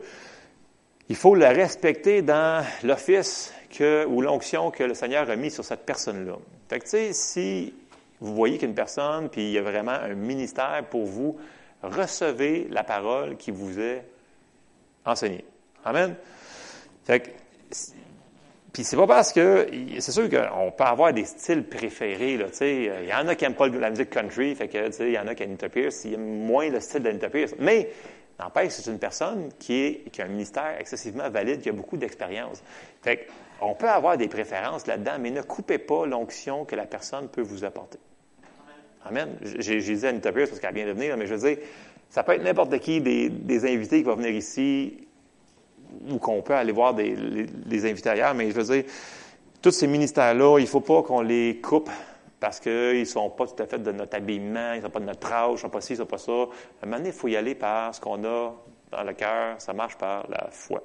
il 1.10 1.16
faut 1.16 1.36
le 1.36 1.46
respecter 1.46 2.22
dans 2.22 2.66
l'office 2.84 3.54
ou 4.08 4.22
l'onction 4.22 4.72
que 4.72 4.84
le 4.84 4.94
Seigneur 4.94 5.30
a 5.30 5.36
mis 5.36 5.50
sur 5.50 5.66
cette 5.66 5.86
personne-là. 5.86 6.36
Fait 6.70 6.80
que, 6.80 6.84
tu 6.84 6.90
sais, 6.92 7.14
si 7.14 7.74
vous 8.20 8.36
voyez 8.36 8.58
qu'une 8.58 8.76
personne, 8.76 9.30
puis 9.30 9.42
il 9.42 9.52
y 9.52 9.58
a 9.58 9.62
vraiment 9.62 9.92
un 9.92 10.14
ministère 10.14 10.86
pour 10.90 11.06
vous, 11.06 11.38
recevez 11.82 12.68
la 12.70 12.84
parole 12.84 13.36
qui 13.36 13.52
vous 13.52 13.80
est 13.80 14.04
enseignée. 15.06 15.44
Amen. 15.84 16.16
Fait 17.06 17.20
que, 17.20 17.30
puis 18.72 18.84
c'est 18.84 18.96
pas 18.96 19.06
parce 19.06 19.34
que, 19.34 19.68
c'est 20.00 20.12
sûr 20.12 20.30
qu'on 20.30 20.72
peut 20.72 20.84
avoir 20.84 21.14
des 21.14 21.26
styles 21.26 21.64
préférés, 21.64 22.40
tu 22.40 22.54
sais. 22.54 22.90
Il 23.04 23.10
y 23.10 23.14
en 23.14 23.28
a 23.28 23.36
qui 23.36 23.44
n'aiment 23.44 23.54
pas 23.54 23.68
la 23.68 23.90
musique 23.90 24.10
country, 24.10 24.56
fait 24.56 24.68
que, 24.68 24.88
tu 24.88 24.94
sais, 24.94 25.08
il 25.08 25.14
y 25.14 25.20
en 25.20 25.28
a 25.28 25.36
qui 25.36 25.44
aiment 25.44 25.58
Pierce, 25.58 26.06
ils 26.06 26.16
aiment 26.16 26.46
moins 26.46 26.70
le 26.70 26.80
style 26.80 27.04
d'Anita 27.04 27.30
Pierce. 27.30 27.54
Mais, 27.60 27.90
n'empêche, 28.44 28.74
c'est 28.74 28.90
une 28.92 29.00
personne 29.00 29.50
qui, 29.60 30.02
a 30.18 30.24
un 30.24 30.28
ministère 30.28 30.76
excessivement 30.80 31.30
valide, 31.30 31.62
qui 31.62 31.70
a 31.70 31.74
beaucoup 31.74 31.98
d'expérience. 31.98 32.62
Fait 33.02 33.28
on 33.62 33.76
peut 33.76 33.90
avoir 33.90 34.18
des 34.18 34.28
préférences 34.28 34.88
là-dedans, 34.88 35.18
mais 35.20 35.32
ne 35.32 35.42
coupez 35.42 35.78
pas 35.78 36.06
l'onction 36.06 36.66
que 36.66 36.76
la 36.76 36.86
personne 36.86 37.30
peut 37.30 37.42
vous 37.42 37.64
apporter. 37.64 38.00
Amen. 39.06 39.30
J'ai 39.42 39.80
dit 39.80 40.06
Anita 40.06 40.32
Pierce 40.32 40.50
parce 40.50 40.60
qu'elle 40.60 40.74
vient 40.74 40.86
de 40.86 40.92
venir, 40.92 41.16
mais 41.18 41.28
je 41.28 41.36
veux 41.36 41.50
dire, 41.50 41.64
ça 42.10 42.24
peut 42.24 42.34
être 42.34 42.44
n'importe 42.44 42.78
qui 42.80 43.02
des, 43.02 43.30
des 43.30 43.66
invités 43.66 43.98
qui 43.98 44.04
vont 44.04 44.16
venir 44.16 44.32
ici, 44.32 45.08
ou 46.10 46.18
qu'on 46.18 46.42
peut 46.42 46.54
aller 46.54 46.72
voir 46.72 46.94
des, 46.94 47.16
les, 47.16 47.90
invités 47.90 48.10
ailleurs, 48.10 48.34
mais 48.34 48.50
je 48.50 48.56
veux 48.60 48.82
dire, 48.82 48.92
tous 49.62 49.72
ces 49.72 49.88
ministères-là, 49.88 50.60
il 50.60 50.64
ne 50.64 50.68
faut 50.68 50.82
pas 50.82 51.02
qu'on 51.04 51.22
les 51.22 51.60
coupe 51.62 51.90
parce 52.44 52.60
qu'ils 52.60 53.00
ne 53.00 53.06
sont 53.06 53.30
pas 53.30 53.48
tout 53.48 53.64
à 53.64 53.66
fait 53.66 53.80
de 53.82 53.94
notre 53.94 54.18
habillement, 54.18 54.74
ils 54.74 54.80
ne 54.80 54.82
sont 54.82 54.90
pas 54.90 55.00
de 55.00 55.06
notre 55.06 55.32
âge, 55.32 55.52
ils 55.52 55.54
ne 55.54 55.60
sont 55.60 55.70
pas 55.70 55.80
ci, 55.80 55.94
ils 55.94 55.96
ne 55.96 56.00
sont 56.00 56.06
pas 56.06 56.18
ça. 56.18 56.32
À 56.34 56.36
un 56.36 56.86
moment 56.88 56.98
donné, 56.98 57.08
il 57.08 57.16
faut 57.16 57.30
y 57.30 57.38
aller 57.38 57.56
par 57.56 57.96
ce 57.96 58.02
qu'on 58.02 58.22
a 58.26 58.54
dans 58.92 59.04
le 59.04 59.14
cœur. 59.14 59.56
Ça 59.62 59.72
marche 59.72 59.96
par 59.96 60.30
la 60.30 60.50
foi. 60.52 60.84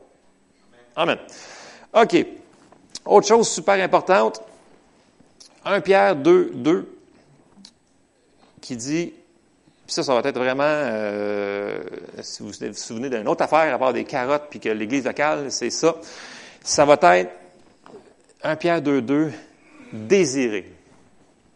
Amen. 0.95 1.19
OK. 1.95 2.27
Autre 3.05 3.27
chose 3.27 3.49
super 3.49 3.75
importante. 3.83 4.41
1 5.65 5.81
Pierre 5.81 6.15
2, 6.15 6.53
2, 6.55 6.97
qui 8.61 8.77
dit 8.77 9.13
puis 9.85 9.95
ça, 9.95 10.05
ça 10.05 10.15
va 10.15 10.29
être 10.29 10.39
vraiment, 10.39 10.63
euh, 10.63 11.83
si 12.21 12.45
vous 12.45 12.51
vous 12.51 12.73
souvenez 12.75 13.11
d'une 13.11 13.27
autre 13.27 13.43
affaire 13.43 13.75
à 13.75 13.79
part 13.79 13.93
des 13.93 14.05
carottes 14.05 14.47
puis 14.49 14.61
que 14.61 14.69
l'Église 14.69 15.07
locale, 15.07 15.51
c'est 15.51 15.71
ça. 15.71 15.97
Ça 16.63 16.85
va 16.85 16.97
être 17.17 17.33
1 18.45 18.55
Pierre 18.55 18.81
2, 18.81 19.03
2, 19.03 19.33
désirer. 19.93 20.78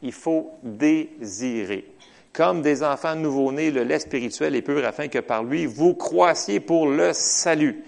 Il 0.03 0.13
faut 0.13 0.51
désirer. 0.63 1.85
Comme 2.33 2.63
des 2.63 2.83
enfants 2.83 3.15
nouveau-nés, 3.15 3.71
le 3.71 3.83
lait 3.83 3.99
spirituel 3.99 4.57
est 4.57 4.63
pur 4.63 4.85
afin 4.85 5.09
que 5.09 5.19
par 5.19 5.45
lui, 5.45 5.67
vous 5.67 5.95
croissiez 5.95 6.61
pour 6.61 6.89
le 6.89 7.13
salut. 7.13 7.85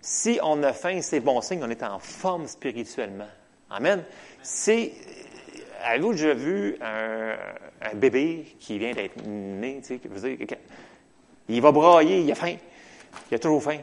Si 0.00 0.38
on 0.42 0.62
a 0.62 0.72
faim, 0.72 1.00
c'est 1.02 1.20
bon 1.20 1.40
signe, 1.40 1.62
on 1.62 1.70
est 1.70 1.82
en 1.82 1.98
forme 1.98 2.46
spirituellement. 2.48 3.28
Amen. 3.70 4.02
C'est, 4.42 4.92
avez-vous 5.84 6.12
déjà 6.12 6.34
vu 6.34 6.76
un, 6.80 7.94
bébé 7.94 8.56
qui 8.58 8.78
vient 8.78 8.92
d'être 8.92 9.22
né, 9.26 9.80
tu 9.82 9.98
sais, 9.98 10.38
il 11.48 11.60
va 11.60 11.72
brailler, 11.72 12.20
il 12.20 12.32
a 12.32 12.34
faim. 12.34 12.56
Il 13.30 13.34
a 13.34 13.38
toujours 13.38 13.62
faim. 13.62 13.78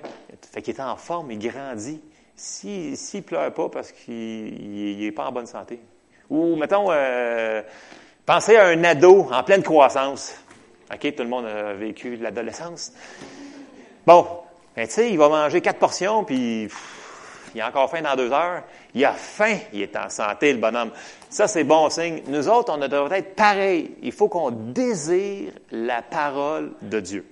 Fait 0.51 0.61
qu'il 0.61 0.75
est 0.75 0.81
en 0.81 0.95
forme, 0.95 1.31
il 1.31 1.39
grandit. 1.39 2.01
S'il 2.35 2.91
ne 2.91 3.21
pleure 3.21 3.53
pas 3.53 3.69
parce 3.69 3.91
qu'il 3.91 4.97
n'est 4.97 5.11
pas 5.11 5.27
en 5.27 5.31
bonne 5.31 5.45
santé. 5.45 5.79
Ou, 6.29 6.55
mettons, 6.55 6.87
euh, 6.89 7.61
pensez 8.25 8.55
à 8.55 8.67
un 8.67 8.83
ado 8.83 9.27
en 9.31 9.43
pleine 9.43 9.63
croissance. 9.63 10.35
OK, 10.93 11.15
tout 11.15 11.23
le 11.23 11.29
monde 11.29 11.45
a 11.45 11.73
vécu 11.73 12.15
l'adolescence. 12.15 12.91
Bon, 14.05 14.25
Mais 14.75 14.87
tu 14.87 14.93
sais, 14.93 15.11
il 15.11 15.17
va 15.17 15.29
manger 15.29 15.61
quatre 15.61 15.79
portions, 15.79 16.23
puis 16.23 16.69
il 17.53 17.61
a 17.61 17.67
encore 17.67 17.89
faim 17.89 18.01
dans 18.01 18.15
deux 18.15 18.31
heures. 18.31 18.63
Il 18.93 19.03
a 19.05 19.13
faim, 19.13 19.57
il 19.73 19.81
est 19.81 19.95
en 19.95 20.09
santé, 20.09 20.53
le 20.53 20.59
bonhomme. 20.59 20.91
Ça, 21.29 21.47
c'est 21.47 21.63
bon 21.63 21.89
signe. 21.89 22.23
Nous 22.27 22.47
autres, 22.49 22.73
on 22.73 22.77
devrait 22.77 23.19
être 23.19 23.35
pareil. 23.35 23.95
Il 24.01 24.11
faut 24.11 24.27
qu'on 24.27 24.51
désire 24.51 25.51
la 25.71 26.01
parole 26.01 26.71
de 26.81 26.99
Dieu. 26.99 27.25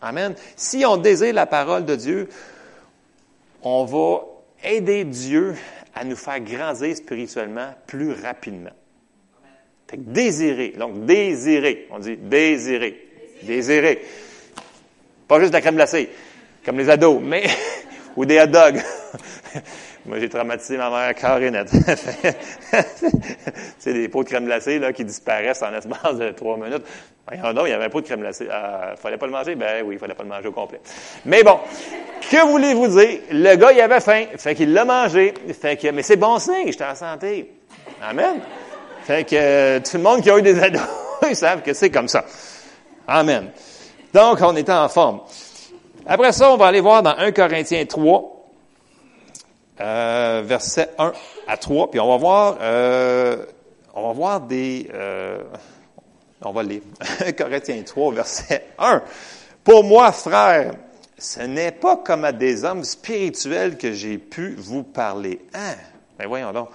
Amen. 0.00 0.34
Si 0.56 0.84
on 0.84 0.96
désire 0.96 1.34
la 1.34 1.46
parole 1.46 1.84
de 1.84 1.96
Dieu, 1.96 2.28
on 3.62 3.84
va 3.84 4.20
aider 4.62 5.04
Dieu 5.04 5.56
à 5.94 6.04
nous 6.04 6.16
faire 6.16 6.40
grandir 6.40 6.96
spirituellement 6.96 7.74
plus 7.86 8.12
rapidement. 8.12 8.70
Fait 9.88 9.96
que 9.96 10.02
désirer. 10.02 10.74
Donc, 10.78 11.04
désirer. 11.04 11.86
On 11.90 11.98
dit 11.98 12.16
désirer. 12.16 13.08
Désirer. 13.42 14.02
Pas 15.28 15.38
juste 15.38 15.50
de 15.50 15.56
la 15.56 15.60
crème 15.60 15.76
glacée, 15.76 16.10
comme 16.64 16.78
les 16.78 16.88
ados, 16.88 17.20
mais, 17.22 17.44
ou 18.16 18.24
des 18.24 18.40
hot 18.40 18.46
dogs. 18.46 18.80
Moi, 20.06 20.18
j'ai 20.20 20.28
traumatisé 20.28 20.76
ma 20.76 20.90
mère 20.90 21.14
carinette. 21.14 21.70
c'est 23.78 23.94
des 23.94 24.08
pots 24.08 24.22
de 24.22 24.28
crème 24.28 24.44
glacée 24.44 24.78
là, 24.78 24.92
qui 24.92 25.04
disparaissent 25.04 25.62
en 25.62 25.72
espace 25.72 26.18
de 26.18 26.30
trois 26.30 26.58
minutes. 26.58 26.82
Voyons 27.26 27.54
donc, 27.54 27.64
il 27.66 27.70
y 27.70 27.72
avait 27.72 27.86
un 27.86 27.88
pot 27.88 28.02
de 28.02 28.06
crème 28.06 28.20
glacée. 28.20 28.46
Euh, 28.50 28.96
fallait 28.96 29.16
pas 29.16 29.24
le 29.24 29.32
manger? 29.32 29.54
Ben 29.54 29.82
oui, 29.86 29.94
il 29.94 29.98
fallait 29.98 30.14
pas 30.14 30.22
le 30.22 30.28
manger 30.28 30.48
au 30.48 30.52
complet. 30.52 30.80
Mais 31.24 31.42
bon, 31.42 31.58
que 32.20 32.46
voulez-vous 32.46 32.88
dire? 32.88 33.20
Le 33.30 33.56
gars, 33.56 33.72
il 33.72 33.80
avait 33.80 34.00
faim. 34.00 34.24
Fait 34.36 34.54
qu'il 34.54 34.74
l'a 34.74 34.84
mangé. 34.84 35.32
Fait 35.58 35.76
que, 35.76 35.90
mais 35.90 36.02
c'est 36.02 36.16
bon 36.16 36.38
signe, 36.38 36.66
j'étais 36.66 36.84
en 36.84 36.94
santé. 36.94 37.50
Amen. 38.02 38.40
Fait 39.04 39.24
que 39.24 39.36
euh, 39.36 39.80
tout 39.80 39.96
le 39.96 40.02
monde 40.02 40.20
qui 40.20 40.30
a 40.30 40.38
eu 40.38 40.42
des 40.42 40.62
ados, 40.62 40.82
ils 41.30 41.36
savent 41.36 41.62
que 41.62 41.72
c'est 41.72 41.90
comme 41.90 42.08
ça. 42.08 42.26
Amen. 43.08 43.50
Donc, 44.12 44.38
on 44.42 44.54
était 44.56 44.72
en 44.72 44.88
forme. 44.90 45.20
Après 46.06 46.32
ça, 46.32 46.52
on 46.52 46.58
va 46.58 46.66
aller 46.66 46.80
voir 46.80 47.02
dans 47.02 47.16
1 47.16 47.32
Corinthiens 47.32 47.86
3, 47.86 48.33
euh, 49.80 50.42
verset 50.44 50.90
1 50.98 51.12
à 51.48 51.56
3, 51.56 51.90
puis 51.90 52.00
on 52.00 52.08
va 52.08 52.16
voir, 52.16 52.58
euh, 52.60 53.44
on 53.94 54.06
va 54.06 54.12
voir 54.12 54.40
des, 54.40 54.88
euh, 54.94 55.42
on 56.42 56.52
va 56.52 56.62
lire. 56.62 56.82
1 57.26 57.32
Corinthiens 57.38 57.82
3, 57.82 58.14
verset 58.14 58.66
1. 58.78 59.02
Pour 59.64 59.82
moi, 59.82 60.12
frère, 60.12 60.74
ce 61.18 61.40
n'est 61.40 61.72
pas 61.72 61.96
comme 61.96 62.24
à 62.24 62.32
des 62.32 62.64
hommes 62.64 62.84
spirituels 62.84 63.76
que 63.76 63.92
j'ai 63.92 64.18
pu 64.18 64.54
vous 64.56 64.82
parler. 64.82 65.40
Hein? 65.54 65.74
Ben 66.18 66.28
voyons 66.28 66.52
donc. 66.52 66.68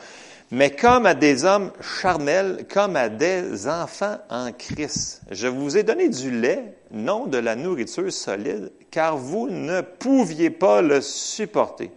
Mais 0.52 0.72
comme 0.72 1.06
à 1.06 1.14
des 1.14 1.46
hommes 1.46 1.72
charnels, 1.80 2.66
comme 2.68 2.96
à 2.96 3.08
des 3.08 3.68
enfants 3.68 4.18
en 4.30 4.52
Christ. 4.52 5.22
Je 5.30 5.48
vous 5.48 5.78
ai 5.78 5.84
donné 5.84 6.10
du 6.10 6.32
lait, 6.32 6.74
non 6.92 7.28
de 7.28 7.38
la 7.38 7.56
nourriture 7.56 8.12
solide, 8.12 8.72
car 8.90 9.16
vous 9.16 9.48
ne 9.48 9.82
pouviez 9.82 10.50
pas 10.50 10.82
le 10.82 11.02
supporter. 11.02 11.92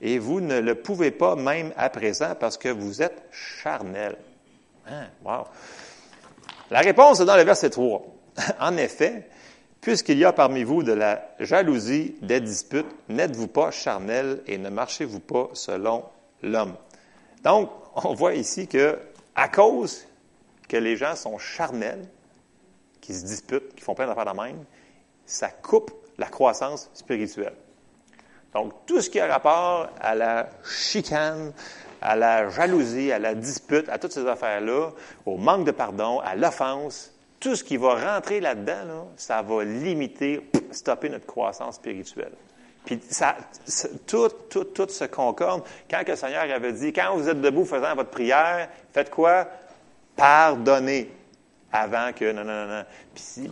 Et 0.00 0.18
vous 0.18 0.40
ne 0.40 0.58
le 0.60 0.74
pouvez 0.74 1.10
pas 1.10 1.36
même 1.36 1.72
à 1.76 1.88
présent 1.88 2.34
parce 2.38 2.58
que 2.58 2.68
vous 2.68 3.02
êtes 3.02 3.22
charnel. 3.30 4.16
Hein? 4.86 5.06
La 6.70 6.80
réponse 6.80 7.20
est 7.20 7.24
dans 7.24 7.36
le 7.36 7.44
verset 7.44 7.70
3. 7.70 8.02
En 8.60 8.76
effet, 8.76 9.28
puisqu'il 9.80 10.18
y 10.18 10.24
a 10.24 10.32
parmi 10.32 10.62
vous 10.62 10.82
de 10.82 10.92
la 10.92 11.28
jalousie, 11.40 12.16
des 12.20 12.40
disputes, 12.40 12.86
n'êtes-vous 13.08 13.48
pas 13.48 13.70
charnel 13.70 14.42
et 14.46 14.58
ne 14.58 14.68
marchez-vous 14.68 15.20
pas 15.20 15.48
selon 15.54 16.04
l'homme? 16.42 16.74
Donc, 17.44 17.70
on 17.94 18.12
voit 18.12 18.34
ici 18.34 18.68
que, 18.68 18.98
à 19.34 19.48
cause 19.48 20.06
que 20.68 20.76
les 20.76 20.96
gens 20.96 21.16
sont 21.16 21.38
charnels, 21.38 22.06
qui 23.00 23.14
se 23.14 23.24
disputent, 23.24 23.74
qui 23.74 23.82
font 23.82 23.94
plein 23.94 24.06
d'affaires 24.06 24.32
de 24.32 24.38
même, 24.38 24.64
ça 25.24 25.48
coupe 25.48 25.92
la 26.18 26.26
croissance 26.26 26.90
spirituelle. 26.92 27.54
Donc, 28.56 28.72
tout 28.86 29.02
ce 29.02 29.10
qui 29.10 29.20
a 29.20 29.26
rapport 29.26 29.90
à 30.00 30.14
la 30.14 30.48
chicane, 30.64 31.52
à 32.00 32.16
la 32.16 32.48
jalousie, 32.48 33.12
à 33.12 33.18
la 33.18 33.34
dispute, 33.34 33.86
à 33.90 33.98
toutes 33.98 34.12
ces 34.12 34.26
affaires-là, 34.26 34.92
au 35.26 35.36
manque 35.36 35.66
de 35.66 35.72
pardon, 35.72 36.20
à 36.20 36.34
l'offense, 36.36 37.12
tout 37.38 37.54
ce 37.54 37.62
qui 37.62 37.76
va 37.76 38.14
rentrer 38.14 38.40
là-dedans, 38.40 39.10
ça 39.18 39.42
va 39.42 39.62
limiter, 39.62 40.40
stopper 40.70 41.10
notre 41.10 41.26
croissance 41.26 41.74
spirituelle. 41.74 42.32
Puis 42.86 42.98
ça, 43.10 43.36
tout, 44.06 44.30
tout, 44.48 44.64
tout 44.64 44.88
se 44.88 45.04
concorde. 45.04 45.62
Quand 45.90 46.00
le 46.08 46.16
Seigneur 46.16 46.50
avait 46.50 46.72
dit, 46.72 46.94
quand 46.94 47.14
vous 47.14 47.28
êtes 47.28 47.42
debout 47.42 47.66
faisant 47.66 47.94
votre 47.94 48.08
prière, 48.08 48.70
faites 48.90 49.10
quoi? 49.10 49.48
Pardonnez 50.16 51.10
avant 51.70 52.10
que 52.14 52.32
non, 52.32 52.42
non, 52.42 52.66
non, 52.66 52.76
non. 52.78 52.84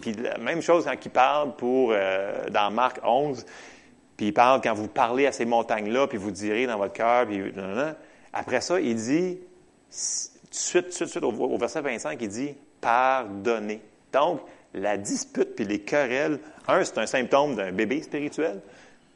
Puis, 0.01 0.17
même 0.41 0.63
chose 0.63 0.87
quand 0.87 0.97
il 1.05 1.11
parle 1.11 1.55
pour 1.57 1.91
euh, 1.93 2.49
dans 2.49 2.71
Marc 2.71 3.01
11, 3.05 3.45
puis 4.17 4.27
il 4.27 4.33
parle 4.33 4.61
quand 4.61 4.75
vous 4.75 4.89
parlez 4.89 5.27
à 5.27 5.33
ces 5.33 5.45
montagnes-là, 5.45 6.07
puis 6.07 6.19
vous 6.19 6.31
direz 6.31 6.67
dans 6.67 6.79
votre 6.79 6.93
cœur, 6.93 7.27
puis. 7.27 7.43
Après 8.37 8.61
ça, 8.61 8.81
il 8.81 8.97
dit, 8.97 9.39
tout 9.39 10.51
de 10.51 10.55
suite, 10.55 10.87
de 11.01 11.07
suite, 11.07 11.23
au, 11.23 11.57
verset 11.57 11.81
25, 11.81 12.19
il 12.21 12.29
dit 12.29 12.55
pardonnez. 12.81 13.81
Donc, 14.13 14.41
la 14.75 14.97
dispute 14.97 15.55
puis 15.55 15.65
les 15.65 15.81
querelles, 15.81 16.41
un, 16.67 16.83
c'est 16.85 16.99
un 16.99 17.07
symptôme 17.07 17.55
d'un 17.55 17.71
bébé 17.71 18.03
spirituel 18.03 18.61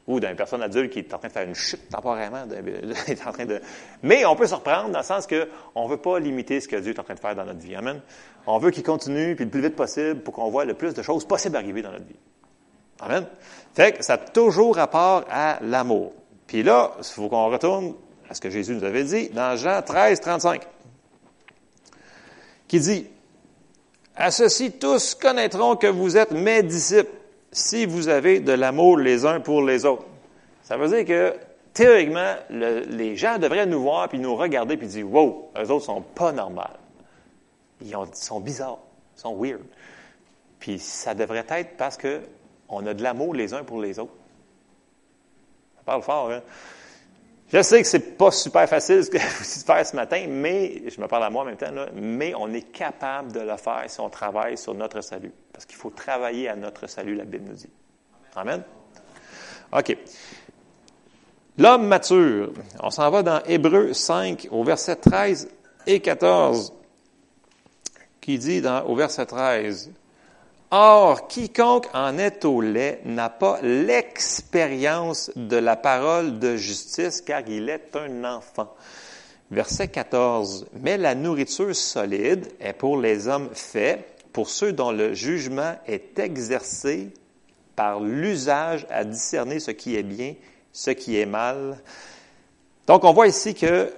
ou 0.07 0.19
d'une 0.19 0.35
personne 0.35 0.63
adulte 0.63 0.91
qui 0.91 0.99
est 0.99 1.13
en 1.13 1.19
train 1.19 1.27
de 1.27 1.33
faire 1.33 1.47
une 1.47 1.53
chute 1.53 1.89
temporairement. 1.89 2.45
est 3.07 3.27
en 3.27 3.31
train 3.31 3.45
de... 3.45 3.61
Mais 4.01 4.25
on 4.25 4.35
peut 4.35 4.47
se 4.47 4.55
reprendre 4.55 4.89
dans 4.89 4.99
le 4.99 5.05
sens 5.05 5.27
qu'on 5.27 5.83
ne 5.85 5.89
veut 5.89 5.97
pas 5.97 6.19
limiter 6.19 6.61
ce 6.61 6.67
que 6.67 6.77
Dieu 6.77 6.93
est 6.93 6.99
en 6.99 7.03
train 7.03 7.13
de 7.13 7.19
faire 7.19 7.35
dans 7.35 7.45
notre 7.45 7.59
vie. 7.59 7.75
Amen. 7.75 8.01
On 8.47 8.57
veut 8.57 8.71
qu'il 8.71 8.83
continue, 8.83 9.35
puis 9.35 9.45
le 9.45 9.51
plus 9.51 9.61
vite 9.61 9.75
possible, 9.75 10.21
pour 10.21 10.33
qu'on 10.33 10.49
voit 10.49 10.65
le 10.65 10.73
plus 10.73 10.93
de 10.93 11.03
choses 11.03 11.25
possibles 11.25 11.57
arriver 11.57 11.81
dans 11.81 11.91
notre 11.91 12.05
vie. 12.05 12.15
Amen. 13.01 13.25
Ça 14.01 14.13
a 14.13 14.17
toujours 14.17 14.75
rapport 14.75 15.23
à 15.29 15.59
l'amour. 15.61 16.13
Puis 16.47 16.63
là, 16.63 16.91
il 16.97 17.03
faut 17.03 17.29
qu'on 17.29 17.49
retourne 17.49 17.93
à 18.29 18.33
ce 18.33 18.41
que 18.41 18.49
Jésus 18.49 18.75
nous 18.75 18.83
avait 18.83 19.03
dit 19.03 19.29
dans 19.29 19.55
Jean 19.55 19.81
13, 19.81 20.19
35, 20.19 20.61
qui 22.67 22.79
dit, 22.79 23.07
À 24.15 24.31
ceci 24.31 24.71
tous 24.73 25.15
connaîtront 25.15 25.75
que 25.75 25.87
vous 25.87 26.17
êtes 26.17 26.31
mes 26.31 26.63
disciples 26.63 27.11
si 27.51 27.85
vous 27.85 28.09
avez 28.09 28.39
de 28.39 28.51
l'amour 28.51 28.97
les 28.97 29.25
uns 29.25 29.39
pour 29.39 29.61
les 29.61 29.85
autres. 29.85 30.05
Ça 30.63 30.77
veut 30.77 30.87
dire 30.87 31.05
que, 31.05 31.35
théoriquement, 31.73 32.35
les 32.49 33.15
gens 33.15 33.37
devraient 33.37 33.65
nous 33.65 33.81
voir 33.81 34.09
puis 34.09 34.19
nous 34.19 34.35
regarder 34.35 34.77
puis 34.77 34.87
dire, 34.87 35.11
wow, 35.11 35.51
eux 35.57 35.71
autres 35.71 35.85
sont 35.85 36.01
pas 36.01 36.31
normaux. 36.31 36.61
Ils, 37.81 37.95
sont 38.13 38.39
bizarres, 38.39 38.79
ils 39.17 39.21
sont 39.21 39.35
weird. 39.35 39.61
Puis 40.59 40.79
ça 40.79 41.15
devrait 41.15 41.45
être 41.49 41.77
parce 41.77 41.95
que 41.95 42.21
on 42.69 42.85
a 42.85 42.93
de 42.93 43.03
l'amour 43.03 43.33
les 43.33 43.53
uns 43.53 43.63
pour 43.63 43.81
les 43.81 43.99
autres. 43.99 44.13
Ça 45.77 45.83
parle 45.85 46.01
fort, 46.01 46.31
hein? 46.31 46.41
Je 47.51 47.63
sais 47.63 47.81
que 47.81 47.87
c'est 47.87 48.15
pas 48.15 48.29
super 48.29 48.69
facile 48.69 49.03
ce 49.03 49.09
que 49.09 49.17
vous 49.39 49.65
faire 49.65 49.85
ce 49.85 49.95
matin, 49.95 50.25
mais 50.29 50.83
je 50.87 51.01
me 51.01 51.07
parle 51.07 51.23
à 51.23 51.29
moi 51.31 51.41
en 51.41 51.45
même 51.45 51.57
temps, 51.57 51.73
mais 51.95 52.33
on 52.35 52.53
est 52.53 52.71
capable 52.71 53.31
de 53.31 53.39
le 53.39 53.57
faire 53.57 53.85
si 53.87 53.99
on 53.99 54.09
travaille 54.09 54.57
sur 54.57 54.75
notre 54.75 55.01
salut. 55.01 55.31
Parce 55.51 55.65
qu'il 55.65 55.77
faut 55.77 55.89
travailler 55.89 56.47
à 56.47 56.55
notre 56.55 56.87
salut, 56.87 57.15
la 57.15 57.25
Bible 57.25 57.45
nous 57.49 57.55
dit. 57.55 57.69
Amen? 58.35 58.61
OK. 59.71 59.97
L'homme 61.57 61.87
mature. 61.87 62.53
On 62.81 62.91
s'en 62.91 63.09
va 63.09 63.23
dans 63.23 63.41
Hébreu 63.45 63.93
5 63.93 64.47
au 64.51 64.63
verset 64.63 64.95
13 64.95 65.49
et 65.87 65.99
14 65.99 66.73
qui 68.21 68.37
dit 68.37 68.61
dans, 68.61 68.85
au 68.85 68.95
verset 68.95 69.25
13, 69.25 69.91
Or, 70.71 71.27
quiconque 71.27 71.87
en 71.95 72.19
est 72.19 72.45
au 72.45 72.61
lait 72.61 73.01
n'a 73.03 73.29
pas 73.29 73.59
l'expérience 73.63 75.31
de 75.35 75.57
la 75.57 75.75
parole 75.75 76.37
de 76.37 76.57
justice, 76.57 77.21
car 77.21 77.41
il 77.47 77.69
est 77.69 77.95
un 77.95 78.23
enfant. 78.23 78.75
Verset 79.49 79.87
14. 79.87 80.67
Mais 80.81 80.97
la 80.97 81.15
nourriture 81.15 81.75
solide 81.75 82.47
est 82.59 82.73
pour 82.73 82.99
les 82.99 83.27
hommes 83.27 83.49
faits, 83.53 84.27
pour 84.31 84.51
ceux 84.51 84.71
dont 84.71 84.91
le 84.91 85.15
jugement 85.15 85.73
est 85.87 86.19
exercé 86.19 87.09
par 87.75 87.99
l'usage 87.99 88.85
à 88.91 89.05
discerner 89.05 89.59
ce 89.59 89.71
qui 89.71 89.95
est 89.95 90.03
bien, 90.03 90.35
ce 90.71 90.91
qui 90.91 91.19
est 91.19 91.25
mal. 91.25 91.79
Donc, 92.85 93.05
on 93.05 93.13
voit 93.13 93.27
ici 93.27 93.55
que 93.55 93.91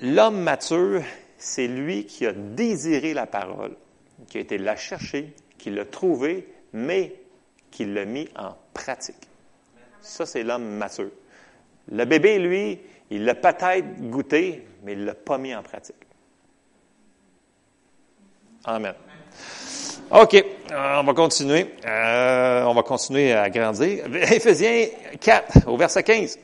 l'homme 0.00 0.40
mature, 0.40 1.02
c'est 1.36 1.66
lui 1.66 2.06
qui 2.06 2.24
a 2.24 2.32
désiré 2.32 3.12
la 3.12 3.26
parole, 3.26 3.76
qui 4.30 4.38
a 4.38 4.40
été 4.40 4.56
la 4.56 4.76
chercher, 4.76 5.34
qu'il 5.60 5.74
l'a 5.74 5.84
trouvé, 5.84 6.48
mais 6.72 7.14
qu'il 7.70 7.94
l'a 7.94 8.04
mis 8.04 8.28
en 8.36 8.56
pratique. 8.74 9.28
Ça, 10.00 10.26
c'est 10.26 10.42
l'homme 10.42 10.64
mature. 10.64 11.10
Le 11.92 12.04
bébé, 12.04 12.38
lui, 12.38 12.80
il 13.10 13.24
l'a 13.24 13.34
peut-être 13.34 14.00
goûté, 14.08 14.66
mais 14.82 14.92
il 14.92 15.00
ne 15.00 15.06
l'a 15.06 15.14
pas 15.14 15.38
mis 15.38 15.54
en 15.54 15.62
pratique. 15.62 15.96
Amen. 18.64 18.94
OK, 20.10 20.44
on 20.72 21.04
va 21.04 21.14
continuer. 21.14 21.74
Euh, 21.86 22.64
on 22.64 22.74
va 22.74 22.82
continuer 22.82 23.32
à 23.32 23.48
grandir. 23.50 24.04
Éphésiens 24.32 24.86
4, 25.20 25.68
au 25.68 25.76
verset 25.76 26.02
15. 26.02 26.38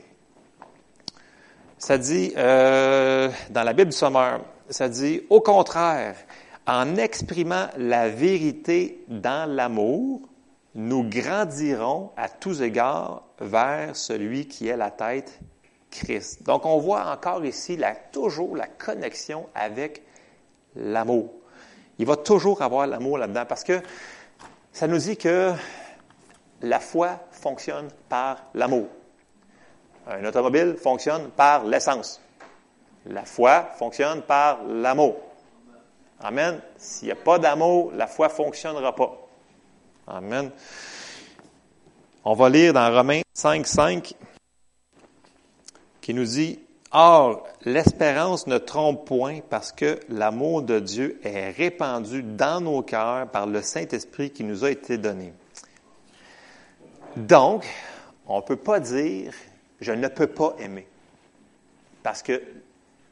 Ça 1.77 1.97
dit, 1.97 2.33
euh, 2.35 3.29
dans 3.49 3.63
la 3.63 3.73
Bible 3.73 3.91
du 3.91 3.97
Sommeur, 3.97 4.41
ça 4.69 4.89
dit, 4.89 5.23
au 5.29 5.41
contraire, 5.41 6.15
en 6.67 6.97
exprimant 6.97 7.67
la 7.77 8.09
vérité 8.09 9.03
dans 9.07 9.49
l'amour, 9.49 10.21
nous 10.75 11.03
grandirons 11.09 12.11
à 12.17 12.27
tous 12.27 12.61
égards 12.61 13.23
vers 13.39 13.95
celui 13.95 14.47
qui 14.47 14.67
est 14.67 14.77
la 14.77 14.91
tête, 14.91 15.39
Christ. 15.89 16.43
Donc, 16.43 16.65
on 16.65 16.77
voit 16.77 17.09
encore 17.09 17.43
ici 17.45 17.77
la, 17.77 17.95
toujours 17.95 18.55
la 18.55 18.67
connexion 18.67 19.47
avec 19.55 20.03
l'amour. 20.75 21.31
Il 21.97 22.05
va 22.05 22.17
toujours 22.17 22.61
avoir 22.61 22.85
l'amour 22.85 23.17
là-dedans 23.17 23.45
parce 23.47 23.63
que 23.63 23.81
ça 24.73 24.87
nous 24.87 24.97
dit 24.97 25.17
que 25.17 25.53
la 26.61 26.79
foi 26.79 27.19
fonctionne 27.31 27.87
par 28.09 28.43
l'amour. 28.53 28.87
Un 30.05 30.23
automobile 30.25 30.75
fonctionne 30.77 31.29
par 31.29 31.63
l'essence. 31.63 32.21
La 33.05 33.23
foi 33.23 33.69
fonctionne 33.77 34.21
par 34.21 34.63
l'amour. 34.63 35.15
Amen. 36.19 36.61
S'il 36.77 37.07
n'y 37.07 37.11
a 37.11 37.15
pas 37.15 37.39
d'amour, 37.39 37.91
la 37.95 38.07
foi 38.07 38.27
ne 38.27 38.33
fonctionnera 38.33 38.95
pas. 38.95 39.27
Amen. 40.07 40.51
On 42.23 42.33
va 42.33 42.49
lire 42.49 42.73
dans 42.73 42.93
Romains 42.93 43.21
5, 43.33 43.65
5, 43.67 44.13
qui 46.01 46.13
nous 46.13 46.25
dit, 46.25 46.59
Or, 46.91 47.45
l'espérance 47.65 48.47
ne 48.47 48.57
trompe 48.57 49.05
point 49.05 49.39
parce 49.49 49.71
que 49.71 49.99
l'amour 50.09 50.61
de 50.61 50.79
Dieu 50.79 51.19
est 51.23 51.51
répandu 51.51 52.23
dans 52.23 52.61
nos 52.61 52.81
cœurs 52.81 53.27
par 53.27 53.45
le 53.45 53.61
Saint-Esprit 53.61 54.31
qui 54.31 54.43
nous 54.43 54.63
a 54.63 54.71
été 54.71 54.97
donné. 54.97 55.33
Donc, 57.17 57.65
on 58.25 58.37
ne 58.37 58.41
peut 58.41 58.55
pas 58.55 58.79
dire 58.79 59.33
je 59.79 59.91
ne 59.91 60.07
peux 60.07 60.27
pas 60.27 60.55
aimer. 60.59 60.87
Parce 62.03 62.23
que 62.23 62.41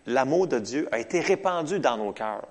l'amour 0.06 0.48
de 0.48 0.60
Dieu 0.60 0.88
a 0.92 1.00
été 1.00 1.20
répandu 1.20 1.80
dans 1.80 1.98
nos 1.98 2.12
cœurs. 2.12 2.48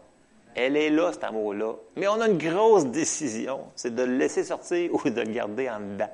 Elle 0.55 0.77
est 0.77 0.91
là, 0.91 1.13
cet 1.13 1.25
amour-là. 1.25 1.75
Mais 1.97 2.09
on 2.09 2.21
a 2.21 2.29
une 2.29 2.39
grosse 2.39 2.87
décision, 2.87 3.61
c'est 3.75 3.95
de 3.95 4.03
le 4.03 4.17
laisser 4.17 4.45
sortir 4.45 4.91
ou 4.95 5.09
de 5.09 5.21
le 5.21 5.33
garder 5.33 5.69
en 5.69 5.81
dedans. 5.81 6.11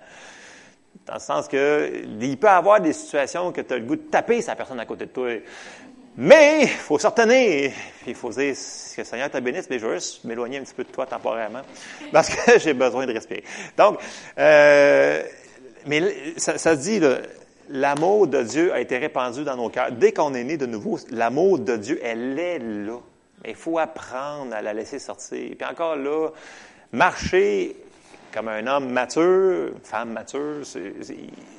Dans 1.07 1.15
le 1.15 1.21
sens 1.21 1.49
que 1.49 1.93
il 2.21 2.37
peut 2.37 2.47
y 2.47 2.51
avoir 2.51 2.81
des 2.81 2.93
situations 2.93 3.53
que 3.53 3.61
tu 3.61 3.75
as 3.75 3.79
le 3.79 3.85
goût 3.85 3.97
de 3.97 4.03
taper 4.03 4.43
sa 4.43 4.55
personne 4.55 4.81
à 4.81 4.87
côté 4.87 5.07
de 5.07 5.11
toi. 5.11 5.31
Mais 6.17 6.63
il 6.63 6.69
faut 6.69 6.99
s'en 6.99 7.11
retenir. 7.11 7.73
Il 8.07 8.15
faut 8.15 8.31
dire 8.31 8.55
que 8.55 9.05
Seigneur 9.05 9.31
te 9.31 9.39
bénisse, 9.39 9.71
mais 9.71 9.79
je 9.79 9.87
veux 9.87 9.95
juste 9.95 10.25
m'éloigner 10.25 10.59
un 10.59 10.63
petit 10.63 10.75
peu 10.75 10.85
de 10.85 10.91
toi 10.91 11.07
temporairement 11.07 11.63
parce 12.13 12.29
que 12.29 12.59
j'ai 12.59 12.75
besoin 12.75 13.07
de 13.07 13.13
respirer. 13.13 13.45
Donc, 13.77 13.99
euh, 14.39 15.23
mais 15.87 16.03
ça, 16.37 16.59
ça 16.59 16.77
se 16.77 16.83
dit, 16.83 17.01
l'amour 17.71 18.27
de 18.27 18.43
Dieu 18.43 18.73
a 18.73 18.81
été 18.81 18.99
répandu 18.99 19.45
dans 19.45 19.57
nos 19.57 19.69
cœurs. 19.69 19.93
Dès 19.93 20.13
qu'on 20.13 20.35
est 20.35 20.45
né 20.45 20.57
de 20.57 20.67
nouveau, 20.67 20.99
l'amour 21.11 21.59
de 21.59 21.77
Dieu, 21.77 22.01
elle 22.03 22.39
est 22.39 22.59
là. 22.59 22.99
Il 23.47 23.55
faut 23.55 23.79
apprendre 23.79 24.55
à 24.55 24.63
la 24.63 24.73
laisser 24.73 24.99
sortir. 24.99 25.57
Puis 25.57 25.67
encore 25.69 25.97
là, 25.97 26.29
marcher 26.93 27.77
comme 28.33 28.49
un 28.49 28.67
homme 28.67 28.91
mature, 28.91 29.73
une 29.75 29.85
femme 29.85 30.13
mature, 30.13 30.65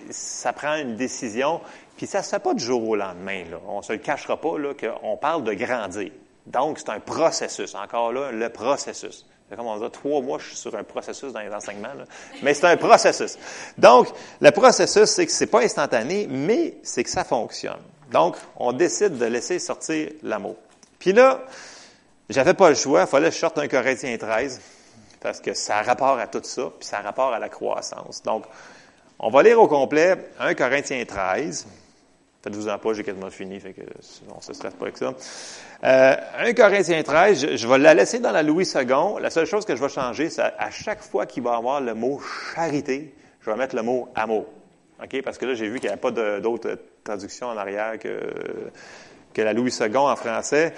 ça 0.10 0.54
prend 0.54 0.76
une 0.76 0.96
décision. 0.96 1.62
Puis 1.98 2.08
ça 2.08 2.20
ne 2.20 2.24
se 2.24 2.30
fait 2.30 2.40
pas 2.40 2.54
du 2.54 2.64
jour 2.64 2.88
au 2.88 2.96
lendemain. 2.96 3.44
Là. 3.50 3.58
On 3.68 3.78
ne 3.78 3.84
se 3.84 3.94
le 3.94 4.00
cachera 4.00 4.40
pas 4.40 4.58
là, 4.58 4.74
qu'on 4.74 5.18
parle 5.18 5.44
de 5.44 5.54
grandir. 5.54 6.12
Donc, 6.48 6.80
c'est 6.80 6.90
un 6.90 7.00
processus. 7.00 7.76
Encore 7.76 8.12
là, 8.12 8.32
le 8.32 8.50
processus. 8.50 9.26
Comme 9.56 9.68
on 9.68 9.78
dit, 9.78 9.92
trois 9.92 10.22
mois, 10.22 10.40
je 10.40 10.48
suis 10.48 10.58
sur 10.58 10.74
un 10.76 10.84
processus 10.84 11.34
dans 11.34 11.42
les 11.42 11.54
enseignements. 11.54 11.94
Là. 11.94 12.06
Mais 12.42 12.54
c'est 12.54 12.68
un 12.68 12.78
processus. 12.78 13.38
Donc, 13.78 14.08
le 14.40 14.50
processus, 14.52 15.10
c'est 15.10 15.26
que 15.26 15.32
c'est 15.32 15.48
pas 15.48 15.62
instantané, 15.62 16.26
mais 16.30 16.76
c'est 16.84 17.04
que 17.04 17.10
ça 17.10 17.26
fonctionne. 17.26 17.82
Donc, 18.12 18.38
on 18.56 18.72
décide 18.72 19.18
de 19.18 19.26
laisser 19.26 19.60
sortir 19.60 20.10
l'amour. 20.24 20.56
Puis 21.00 21.12
là, 21.12 21.42
j'avais 22.32 22.54
pas 22.54 22.70
le 22.70 22.76
choix, 22.76 23.02
il 23.02 23.08
fallait 23.08 23.30
que 23.30 23.36
je 23.36 23.40
sorte 23.40 23.58
un 23.58 23.68
Corinthien 23.68 24.18
13, 24.18 24.62
parce 25.22 25.40
que 25.40 25.54
ça 25.54 25.78
a 25.78 25.82
rapport 25.84 26.18
à 26.18 26.28
tout 26.28 26.42
ça, 26.44 26.72
puis 26.80 26.88
ça 26.88 27.00
a 27.00 27.02
rapport 27.02 27.34
à 27.34 27.40
la 27.40 27.50
croissance. 27.50 28.22
Donc, 28.24 28.46
on 29.20 29.30
va 29.30 29.44
lire 29.44 29.60
au 29.62 29.68
complet 29.68 30.18
1 30.40 30.56
Corinthiens 30.56 31.06
13. 31.06 31.68
Faites-vous-en 32.44 32.80
pas, 32.80 32.94
j'ai 32.94 33.04
quasiment 33.04 33.30
fini, 33.30 33.60
fait 33.60 33.74
que 33.74 33.82
on 34.36 34.42
se 34.42 34.52
stresse 34.54 34.74
pas 34.74 34.86
avec 34.86 34.98
ça. 34.98 35.14
Euh, 35.84 36.16
1 36.40 36.54
Corinthiens 36.54 37.04
13, 37.04 37.56
je, 37.56 37.68
vais 37.68 37.78
la 37.78 37.94
laisser 37.94 38.18
dans 38.18 38.32
la 38.32 38.42
Louis 38.42 38.66
II. 38.66 39.22
La 39.22 39.30
seule 39.30 39.46
chose 39.46 39.64
que 39.64 39.76
je 39.76 39.82
vais 39.82 39.90
changer, 39.90 40.32
c'est 40.32 40.42
à 40.42 40.72
chaque 40.72 41.04
fois 41.04 41.28
qu'il 41.28 41.44
va 41.44 41.54
y 41.54 41.56
avoir 41.56 41.82
le 41.82 41.94
mot 41.94 42.20
charité, 42.56 43.14
je 43.42 43.50
vais 43.52 43.56
mettre 43.56 43.76
le 43.76 43.84
mot 43.84 44.10
amour. 44.16 44.48
OK? 45.04 45.22
Parce 45.22 45.38
que 45.38 45.46
là, 45.46 45.54
j'ai 45.54 45.68
vu 45.68 45.80
qu'il 45.80 45.90
n'y 45.90 45.94
avait 45.94 46.02
pas 46.02 46.40
d'autres 46.40 46.80
traductions 47.04 47.48
en 47.48 47.58
arrière 47.58 48.00
que, 48.00 48.20
que 49.36 49.42
la 49.44 49.54
Louis 49.54 49.72
II 49.80 49.98
en 49.98 50.16
français. 50.16 50.74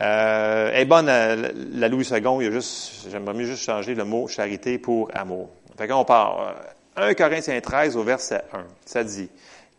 Euh, 0.00 0.72
est 0.72 0.84
bonne 0.84 1.06
la, 1.06 1.88
Louis 1.88 2.04
II, 2.04 2.18
il 2.40 2.46
y 2.46 2.52
juste, 2.52 3.08
j'aimerais 3.10 3.34
mieux 3.34 3.46
juste 3.46 3.62
changer 3.62 3.94
le 3.94 4.04
mot 4.04 4.28
charité 4.28 4.78
pour 4.78 5.10
amour. 5.14 5.48
Fait 5.78 5.88
qu'on 5.88 6.04
part. 6.04 6.54
1 6.96 7.14
Corinthiens 7.14 7.60
13 7.60 7.96
au 7.96 8.02
verset 8.02 8.42
1. 8.52 8.64
Ça 8.86 9.04
dit, 9.04 9.28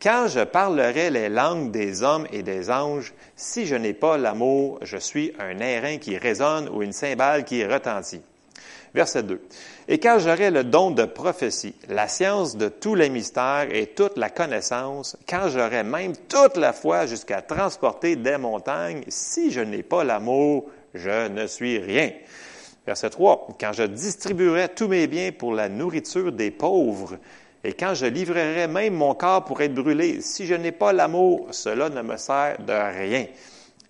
Quand 0.01 0.27
je 0.27 0.41
parlerai 0.41 1.09
les 1.09 1.29
langues 1.29 1.71
des 1.71 2.03
hommes 2.03 2.27
et 2.31 2.43
des 2.43 2.69
anges, 2.69 3.13
si 3.35 3.65
je 3.65 3.75
n'ai 3.75 3.93
pas 3.93 4.17
l'amour, 4.17 4.79
je 4.83 4.97
suis 4.97 5.33
un 5.39 5.57
airain 5.59 5.97
qui 5.97 6.17
résonne 6.17 6.69
ou 6.69 6.83
une 6.83 6.93
cymbale 6.93 7.43
qui 7.43 7.65
retentit. 7.65 8.21
Verset 8.93 9.23
2. 9.23 9.41
Et 9.89 9.99
quand 9.99 10.19
j'aurai 10.19 10.51
le 10.51 10.63
don 10.63 10.91
de 10.91 11.05
prophétie, 11.05 11.75
la 11.89 12.07
science 12.07 12.57
de 12.57 12.69
tous 12.69 12.95
les 12.95 13.09
mystères 13.09 13.67
et 13.71 13.87
toute 13.87 14.17
la 14.17 14.29
connaissance, 14.29 15.17
quand 15.27 15.49
j'aurai 15.49 15.83
même 15.83 16.13
toute 16.27 16.57
la 16.57 16.73
foi 16.73 17.05
jusqu'à 17.05 17.41
transporter 17.41 18.15
des 18.15 18.37
montagnes, 18.37 19.03
si 19.07 19.51
je 19.51 19.61
n'ai 19.61 19.83
pas 19.83 20.03
l'amour, 20.03 20.65
je 20.93 21.27
ne 21.27 21.47
suis 21.47 21.79
rien. 21.79 22.11
Verset 22.85 23.09
3. 23.09 23.49
Quand 23.59 23.73
je 23.73 23.83
distribuerai 23.83 24.69
tous 24.69 24.87
mes 24.87 25.07
biens 25.07 25.31
pour 25.31 25.53
la 25.53 25.67
nourriture 25.67 26.31
des 26.31 26.51
pauvres, 26.51 27.17
et 27.63 27.73
quand 27.73 27.93
je 27.93 28.05
livrerai 28.05 28.67
même 28.67 28.93
mon 28.93 29.13
corps 29.13 29.43
pour 29.43 29.61
être 29.61 29.73
brûlé, 29.73 30.21
si 30.21 30.45
je 30.45 30.55
n'ai 30.55 30.71
pas 30.71 30.93
l'amour, 30.93 31.47
cela 31.51 31.89
ne 31.89 32.01
me 32.01 32.15
sert 32.15 32.57
de 32.59 32.97
rien. 32.97 33.25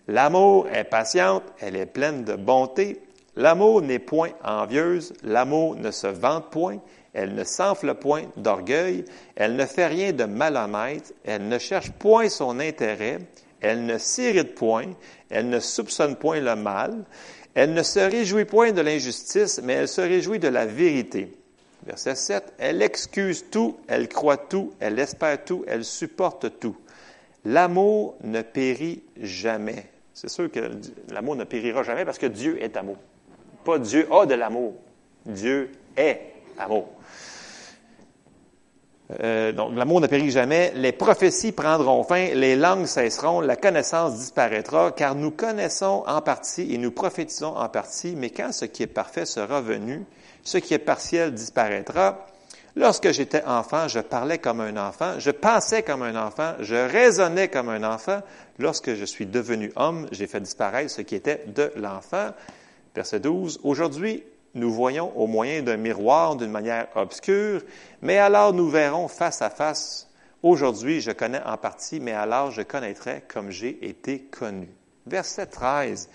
L'amour 0.07 0.67
est 0.73 0.86
patiente, 0.86 1.43
elle 1.60 1.75
est 1.75 1.86
pleine 1.86 2.23
de 2.23 2.36
bonté, 2.36 2.99
L'amour 3.38 3.84
n'est 3.84 4.00
point 4.00 4.32
envieuse, 4.43 5.13
l'amour 5.21 5.76
ne 5.76 5.91
se 5.91 6.08
vante 6.08 6.50
point, 6.50 6.80
elle 7.13 7.36
ne 7.36 7.43
s'enfle 7.43 7.93
point 7.93 8.23
d'orgueil, 8.36 9.06
elle 9.36 9.56
ne 9.56 9.65
fait 9.67 9.86
rien 9.86 10.12
de 10.12 10.23
malhonnête, 10.23 11.13
elle 11.23 11.47
ne 11.47 11.60
cherche 11.60 11.91
point 11.91 12.30
son 12.30 12.60
intérêt, 12.60 13.19
elle 13.62 13.86
ne 13.86 14.00
s'irrite 14.00 14.56
point, 14.56 14.88
elle 15.30 15.50
ne 15.50 15.60
soupçonne 15.60 16.15
point 16.15 16.39
le 16.39 16.56
mal, 16.56 16.95
elle 17.54 17.76
ne 17.76 17.84
se 17.84 18.00
réjouit 18.00 18.45
point 18.45 18.71
de 18.71 18.82
l'injustice, 18.82 19.62
mais 19.63 19.73
elle 19.73 19.88
se 19.88 20.02
réjouit 20.02 20.39
de 20.39 20.47
la 20.47 20.65
vérité. 20.65 21.32
Verset 21.86 22.15
7, 22.15 22.54
elle 22.58 22.82
excuse 22.82 23.45
tout, 23.52 23.78
elle 23.88 24.10
croit 24.10 24.38
tout, 24.38 24.73
elle 24.80 24.97
espère 24.97 25.45
tout, 25.45 25.63
elle 25.67 25.86
supporte 25.86 26.60
tout. 26.60 26.76
L'amour 27.45 28.15
ne 28.23 28.41
périt 28.41 29.04
jamais. 29.21 29.86
C'est 30.15 30.28
sûr 30.28 30.50
que 30.52 30.71
l'amour 31.12 31.36
ne 31.36 31.43
périra 31.43 31.84
jamais 31.84 32.04
parce 32.04 32.17
que 32.17 32.26
Dieu 32.26 32.60
est 32.63 32.76
amour 32.76 32.97
pas 33.67 33.80
Dieu 33.80 34.08
a 34.12 34.25
de 34.25 34.34
l'amour. 34.34 34.75
Dieu 35.25 35.71
est 35.97 36.21
amour. 36.58 36.88
Euh, 39.21 39.51
donc, 39.51 39.75
l'amour 39.75 39.99
ne 39.99 40.08
périt 40.08 40.32
jamais. 40.32 40.71
Les 40.75 40.93
prophéties 40.93 41.51
prendront 41.51 42.03
fin, 42.03 42.30
les 42.34 42.56
langues 42.56 42.86
cesseront, 42.86 43.41
la 43.41 43.58
connaissance 43.58 44.15
disparaîtra, 44.15 44.91
car 44.91 45.15
nous 45.15 45.32
connaissons 45.32 46.03
en 46.08 46.21
partie 46.21 46.73
et 46.73 46.77
nous 46.77 46.91
prophétisons 46.91 47.58
en 47.58 47.67
partie, 47.67 48.15
mais 48.15 48.30
quand 48.30 48.53
ce 48.53 48.65
qui 48.65 48.84
est 48.84 48.88
parfait 48.88 49.25
sera 49.25 49.60
venu, 49.60 50.06
ce 50.43 50.58
qui 50.58 50.73
est 50.73 50.80
partiel 50.80 51.34
disparaîtra. 51.34 52.25
Lorsque 52.77 53.12
j'étais 53.12 53.43
enfant, 53.43 53.88
je 53.88 53.99
parlais 53.99 54.38
comme 54.38 54.62
un 54.62 54.77
enfant, 54.77 55.19
je 55.19 55.32
pensais 55.32 55.84
comme 55.84 56.03
un 56.03 56.15
enfant, 56.15 56.53
je 56.60 56.75
raisonnais 56.75 57.47
comme 57.49 57.69
un 57.69 57.84
enfant. 57.84 58.21
Lorsque 58.60 58.93
je 58.93 59.03
suis 59.03 59.25
devenu 59.25 59.73
homme, 59.75 60.08
j'ai 60.12 60.27
fait 60.27 60.39
disparaître 60.39 60.91
ce 60.91 61.01
qui 61.01 61.15
était 61.15 61.43
de 61.47 61.71
l'enfant. 61.75 62.30
Verset 62.97 63.19
12. 63.19 63.60
Aujourd'hui, 63.63 64.23
nous 64.55 64.73
voyons 64.73 65.15
au 65.15 65.27
moyen 65.27 65.62
d'un 65.62 65.77
miroir 65.77 66.36
d'une 66.36 66.49
manière 66.49 66.88
obscure, 66.95 67.62
mais 68.01 68.17
alors 68.17 68.53
nous 68.53 68.69
verrons 68.69 69.07
face 69.07 69.43
à 69.43 69.51
face. 69.51 70.10
Aujourd'hui, 70.41 70.99
je 70.99 71.12
connais 71.12 71.43
en 71.43 71.57
partie, 71.57 71.99
mais 71.99 72.13
alors 72.13 72.49
je 72.49 72.63
connaîtrai 72.63 73.23
comme 73.27 73.51
j'ai 73.51 73.88
été 73.88 74.21
connu. 74.21 74.67
Verset 75.05 75.45
13. 75.45 76.10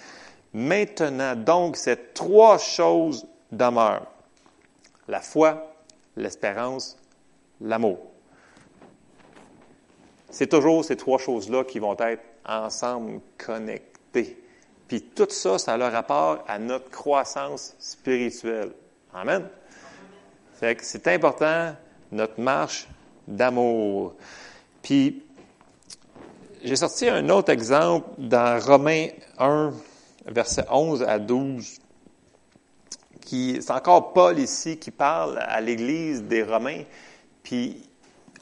Maintenant, 0.55 1.37
donc, 1.37 1.77
ces 1.77 1.97
trois 2.15 2.59
choses 2.59 3.29
demeurent. 3.53 4.11
La 5.07 5.21
foi, 5.21 5.77
l'espérance, 6.17 6.99
l'amour. 7.61 8.01
C'est 10.31 10.49
toujours 10.49 10.85
ces 10.85 10.97
trois 10.97 11.19
choses-là 11.19 11.63
qui 11.63 11.79
vont 11.79 11.97
être 12.01 12.25
ensemble 12.45 13.21
connectées. 13.39 14.42
Puis 14.93 15.01
tout 15.01 15.29
ça, 15.31 15.57
ça 15.57 15.73
a 15.73 15.77
le 15.79 15.87
rapport 15.87 16.45
à 16.47 16.59
notre 16.59 16.91
croissance 16.91 17.75
spirituelle. 17.79 18.73
Amen. 19.15 19.49
c'est 20.61 21.09
important, 21.09 21.75
notre 22.11 22.39
marche 22.39 22.87
d'amour. 23.27 24.13
Puis, 24.83 25.25
j'ai 26.63 26.77
sorti 26.77 27.09
un 27.09 27.27
autre 27.31 27.51
exemple 27.51 28.07
dans 28.19 28.63
Romains 28.63 29.09
1, 29.39 29.73
versets 30.27 30.67
11 30.71 31.05
à 31.05 31.19
12. 31.19 31.79
qui, 33.23 33.63
c'est 33.63 33.73
encore 33.73 34.13
Paul 34.13 34.39
ici 34.39 34.77
qui 34.77 34.91
parle 34.91 35.39
à 35.39 35.59
l'Église 35.63 36.23
des 36.23 36.43
Romains, 36.43 36.83
puis 37.43 37.89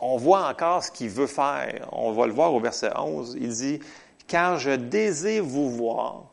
on 0.00 0.16
voit 0.16 0.48
encore 0.48 0.82
ce 0.82 0.90
qu'il 0.90 1.10
veut 1.10 1.28
faire. 1.28 1.88
On 1.92 2.10
va 2.10 2.26
le 2.26 2.32
voir 2.32 2.52
au 2.52 2.58
verset 2.58 2.90
11. 2.98 3.36
Il 3.40 3.50
dit, 3.50 3.78
Car 4.26 4.58
je 4.58 4.72
désire 4.72 5.44
vous 5.44 5.70
voir 5.70 6.29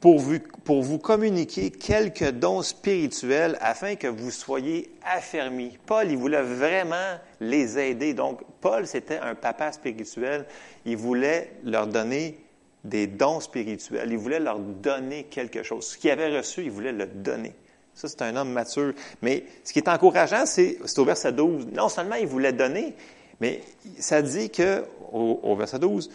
pour 0.00 0.18
vous, 0.18 0.38
pour 0.64 0.82
vous 0.82 0.98
communiquer 0.98 1.70
quelques 1.70 2.30
dons 2.30 2.62
spirituels 2.62 3.58
afin 3.60 3.96
que 3.96 4.06
vous 4.06 4.30
soyez 4.30 4.90
affermis. 5.04 5.76
Paul, 5.86 6.10
il 6.10 6.16
voulait 6.16 6.42
vraiment 6.42 7.16
les 7.40 7.78
aider. 7.78 8.14
Donc, 8.14 8.42
Paul, 8.60 8.86
c'était 8.86 9.18
un 9.18 9.34
papa 9.34 9.72
spirituel. 9.72 10.46
Il 10.84 10.96
voulait 10.96 11.52
leur 11.64 11.88
donner 11.88 12.38
des 12.84 13.08
dons 13.08 13.40
spirituels. 13.40 14.12
Il 14.12 14.18
voulait 14.18 14.40
leur 14.40 14.60
donner 14.60 15.24
quelque 15.24 15.64
chose. 15.64 15.86
Ce 15.88 15.98
qu'il 15.98 16.10
avait 16.10 16.36
reçu, 16.36 16.62
il 16.62 16.70
voulait 16.70 16.92
le 16.92 17.06
donner. 17.06 17.54
Ça, 17.92 18.06
c'est 18.06 18.22
un 18.22 18.36
homme 18.36 18.52
mature. 18.52 18.92
Mais 19.20 19.44
ce 19.64 19.72
qui 19.72 19.80
est 19.80 19.88
encourageant, 19.88 20.46
c'est, 20.46 20.78
au 20.96 21.04
verset 21.04 21.32
12. 21.32 21.68
Non 21.72 21.88
seulement 21.88 22.14
il 22.14 22.28
voulait 22.28 22.52
donner, 22.52 22.94
mais 23.40 23.62
ça 23.98 24.22
dit 24.22 24.50
que, 24.50 24.84
au 25.12 25.56
verset 25.56 25.80
12, 25.80 26.08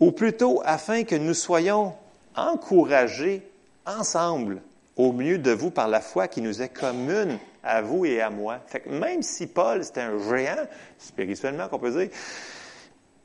ou 0.00 0.10
plutôt 0.10 0.60
afin 0.64 1.04
que 1.04 1.14
nous 1.14 1.34
soyons 1.34 1.92
encouragés 2.38 3.42
ensemble 3.86 4.62
au 4.96 5.12
milieu 5.12 5.38
de 5.38 5.50
vous 5.50 5.70
par 5.70 5.88
la 5.88 6.00
foi 6.00 6.28
qui 6.28 6.42
nous 6.42 6.60
est 6.62 6.68
commune 6.68 7.38
à 7.62 7.82
vous 7.82 8.04
et 8.04 8.20
à 8.20 8.30
moi. 8.30 8.60
Fait 8.66 8.80
que 8.80 8.90
même 8.90 9.22
si 9.22 9.46
Paul, 9.46 9.84
c'était 9.84 10.02
un 10.02 10.18
géant, 10.18 10.66
spirituellement 10.98 11.68
qu'on 11.68 11.78
peut 11.78 11.90
dire, 11.90 12.10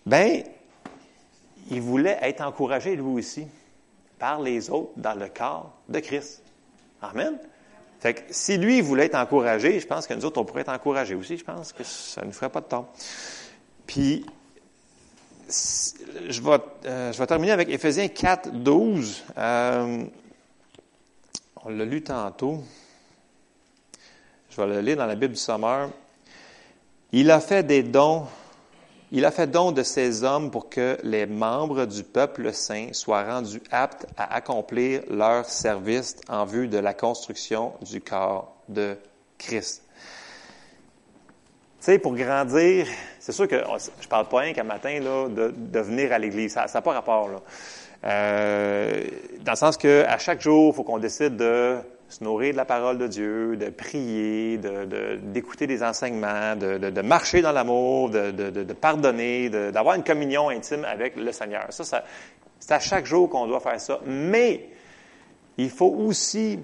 ben, 0.05 0.43
il 1.71 1.81
voulait 1.81 2.17
être 2.21 2.41
encouragé 2.41 2.95
lui 2.95 3.03
aussi 3.03 3.47
par 4.19 4.41
les 4.41 4.69
autres 4.69 4.91
dans 4.97 5.15
le 5.15 5.27
corps 5.29 5.73
de 5.89 5.99
Christ. 5.99 6.43
Amen. 7.01 7.37
Fait 7.99 8.13
que 8.13 8.21
si 8.31 8.57
lui 8.57 8.81
voulait 8.81 9.05
être 9.05 9.15
encouragé, 9.15 9.79
je 9.79 9.87
pense 9.87 10.07
que 10.07 10.13
nous 10.13 10.25
autres, 10.25 10.41
on 10.41 10.45
pourrait 10.45 10.61
être 10.61 10.73
encouragés 10.73 11.15
aussi. 11.15 11.37
Je 11.37 11.43
pense 11.43 11.71
que 11.71 11.83
ça 11.83 12.21
ne 12.21 12.27
nous 12.27 12.33
ferait 12.33 12.49
pas 12.49 12.61
de 12.61 12.65
temps. 12.65 12.91
Puis, 13.87 14.25
je 15.49 16.41
vais, 16.41 16.57
euh, 16.85 17.11
je 17.11 17.17
vais 17.17 17.27
terminer 17.27 17.51
avec 17.51 17.69
Éphésiens 17.69 18.07
4, 18.07 18.51
12. 18.51 19.23
Euh, 19.37 20.03
on 21.65 21.69
l'a 21.69 21.85
lu 21.85 22.03
tantôt. 22.03 22.63
Je 24.49 24.61
vais 24.61 24.67
le 24.67 24.81
lire 24.81 24.97
dans 24.97 25.05
la 25.05 25.15
Bible 25.15 25.33
du 25.33 25.39
Sommeur. 25.39 25.89
Il 27.11 27.31
a 27.31 27.39
fait 27.39 27.63
des 27.63 27.83
dons. 27.83 28.25
Il 29.11 29.25
a 29.25 29.31
fait 29.31 29.45
don 29.45 29.71
de 29.71 29.83
ces 29.83 30.23
hommes 30.23 30.49
pour 30.49 30.69
que 30.69 30.97
les 31.03 31.27
membres 31.27 31.85
du 31.85 32.03
peuple 32.03 32.51
saint 32.51 32.93
soient 32.93 33.23
rendus 33.23 33.61
aptes 33.69 34.07
à 34.17 34.33
accomplir 34.33 35.03
leur 35.07 35.45
service 35.45 36.15
en 36.27 36.45
vue 36.45 36.67
de 36.67 36.79
la 36.79 36.95
construction 36.95 37.73
du 37.81 38.01
corps 38.01 38.55
de 38.69 38.97
Christ. 39.37 39.83
Sais, 41.83 41.99
pour 41.99 42.15
grandir, 42.15 42.87
c'est 43.19 43.33
sûr 43.33 43.45
que 43.45 43.61
oh, 43.67 43.75
je 43.99 44.07
parle 44.07 44.29
pas 44.29 44.39
rien 44.39 44.53
qu'un 44.53 44.63
matin 44.63 45.01
là, 45.01 45.27
de, 45.27 45.53
de 45.53 45.79
venir 45.81 46.13
à 46.13 46.17
l'Église. 46.17 46.53
Ça 46.53 46.65
n'a 46.73 46.81
pas 46.81 46.93
rapport. 46.93 47.27
Là. 47.27 47.39
Euh, 48.05 49.03
dans 49.41 49.51
le 49.51 49.57
sens 49.57 49.75
que 49.75 50.05
à 50.07 50.17
chaque 50.17 50.39
jour, 50.39 50.71
il 50.71 50.75
faut 50.77 50.83
qu'on 50.83 50.97
décide 50.97 51.35
de 51.35 51.75
se 52.07 52.23
nourrir 52.23 52.53
de 52.53 52.57
la 52.57 52.63
parole 52.63 52.97
de 52.99 53.07
Dieu, 53.07 53.57
de 53.57 53.69
prier, 53.69 54.57
d'écouter 55.23 55.67
de, 55.67 55.73
des 55.73 55.83
enseignements, 55.83 56.55
de, 56.55 57.01
marcher 57.01 57.41
dans 57.41 57.51
l'amour, 57.51 58.09
de, 58.11 58.63
pardonner, 58.71 59.49
d'avoir 59.49 59.95
une 59.95 60.05
communion 60.05 60.47
intime 60.47 60.85
avec 60.85 61.17
le 61.17 61.33
Seigneur. 61.33 61.65
Ça, 61.71 62.01
c'est 62.61 62.73
à 62.73 62.79
chaque 62.79 63.05
jour 63.05 63.29
qu'on 63.29 63.45
doit 63.45 63.59
faire 63.59 63.81
ça. 63.81 63.99
Mais 64.05 64.69
il 65.57 65.69
faut 65.69 65.93
aussi 65.93 66.59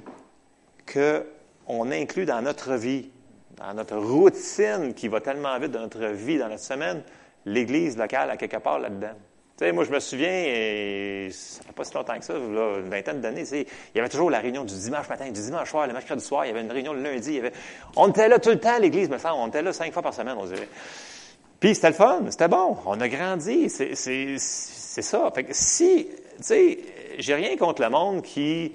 qu'on 0.88 1.92
inclue 1.92 2.24
dans 2.24 2.42
notre 2.42 2.76
vie 2.76 3.10
dans 3.60 3.74
notre 3.74 3.98
routine 3.98 4.94
qui 4.94 5.08
va 5.08 5.20
tellement 5.22 5.58
vite 5.60 5.72
dans 5.72 5.82
notre 5.82 6.06
vie, 6.08 6.38
dans 6.38 6.48
notre 6.48 6.64
semaine, 6.64 7.04
l'Église 7.46 7.98
locale 7.98 8.32
à 8.32 8.38
quelque 8.38 8.58
part 8.58 8.80
là-dedans. 8.80 9.14
Tu 9.58 9.66
sais, 9.66 9.72
moi, 9.74 9.84
je 9.84 9.92
me 9.92 10.00
souviens, 10.00 10.32
et 10.32 11.28
ça 11.32 11.64
fait 11.64 11.74
pas 11.74 11.84
si 11.84 11.94
longtemps 11.94 12.18
que 12.18 12.24
ça, 12.24 12.36
une 12.36 12.90
vingtaine 12.90 13.20
d'années, 13.20 13.44
il 13.52 13.66
y 13.94 14.00
avait 14.00 14.08
toujours 14.08 14.30
la 14.30 14.40
réunion 14.40 14.64
du 14.64 14.74
dimanche 14.74 15.10
matin, 15.10 15.26
du 15.26 15.42
dimanche 15.42 15.70
soir, 15.70 15.86
le 15.86 15.92
mercredi 15.92 16.24
soir, 16.24 16.46
il 16.46 16.50
y 16.50 16.52
avait 16.52 16.62
une 16.62 16.72
réunion 16.72 16.94
le 16.94 17.02
lundi, 17.02 17.32
il 17.32 17.36
y 17.36 17.40
avait... 17.40 17.52
on 17.98 18.08
était 18.08 18.30
là 18.30 18.40
tout 18.40 18.52
le 18.52 18.60
temps 18.60 18.76
à 18.76 18.80
l'Église, 18.80 19.10
me 19.10 19.18
semble, 19.18 19.36
on 19.38 19.48
était 19.50 19.62
là 19.62 19.74
cinq 19.74 19.92
fois 19.92 20.02
par 20.02 20.14
semaine, 20.14 20.38
on 20.40 20.46
dirait. 20.46 20.70
Puis 21.60 21.76
c'était 21.76 21.90
le 21.90 21.96
fun, 21.96 22.22
c'était 22.30 22.48
bon, 22.48 22.78
on 22.86 23.02
a 23.02 23.10
grandi, 23.10 23.70
c'est 23.70 23.94
ça. 25.02 25.32
Fait 25.36 25.44
que 25.44 25.52
si, 25.52 26.08
tu 26.38 26.44
sais, 26.44 26.80
j'ai 27.18 27.36
rien 27.36 27.58
contre 27.58 27.82
le 27.82 27.90
monde 27.90 28.22
qui 28.22 28.74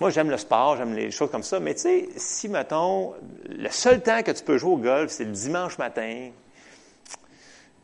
moi, 0.00 0.08
j'aime 0.08 0.30
le 0.30 0.38
sport, 0.38 0.76
j'aime 0.78 0.94
les 0.94 1.10
choses 1.10 1.30
comme 1.30 1.42
ça, 1.42 1.60
mais 1.60 1.74
tu 1.74 1.82
sais, 1.82 2.08
si, 2.16 2.48
mettons, 2.48 3.12
le 3.48 3.68
seul 3.68 4.02
temps 4.02 4.22
que 4.22 4.30
tu 4.30 4.42
peux 4.42 4.56
jouer 4.56 4.72
au 4.72 4.78
golf, 4.78 5.10
c'est 5.10 5.24
le 5.24 5.32
dimanche 5.32 5.76
matin, 5.76 6.30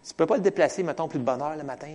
tu 0.06 0.14
peux 0.14 0.24
pas 0.24 0.36
le 0.36 0.42
déplacer, 0.42 0.82
mettons, 0.82 1.08
plus 1.08 1.18
de 1.18 1.24
bonne 1.24 1.42
heure 1.42 1.56
le 1.56 1.64
matin, 1.64 1.94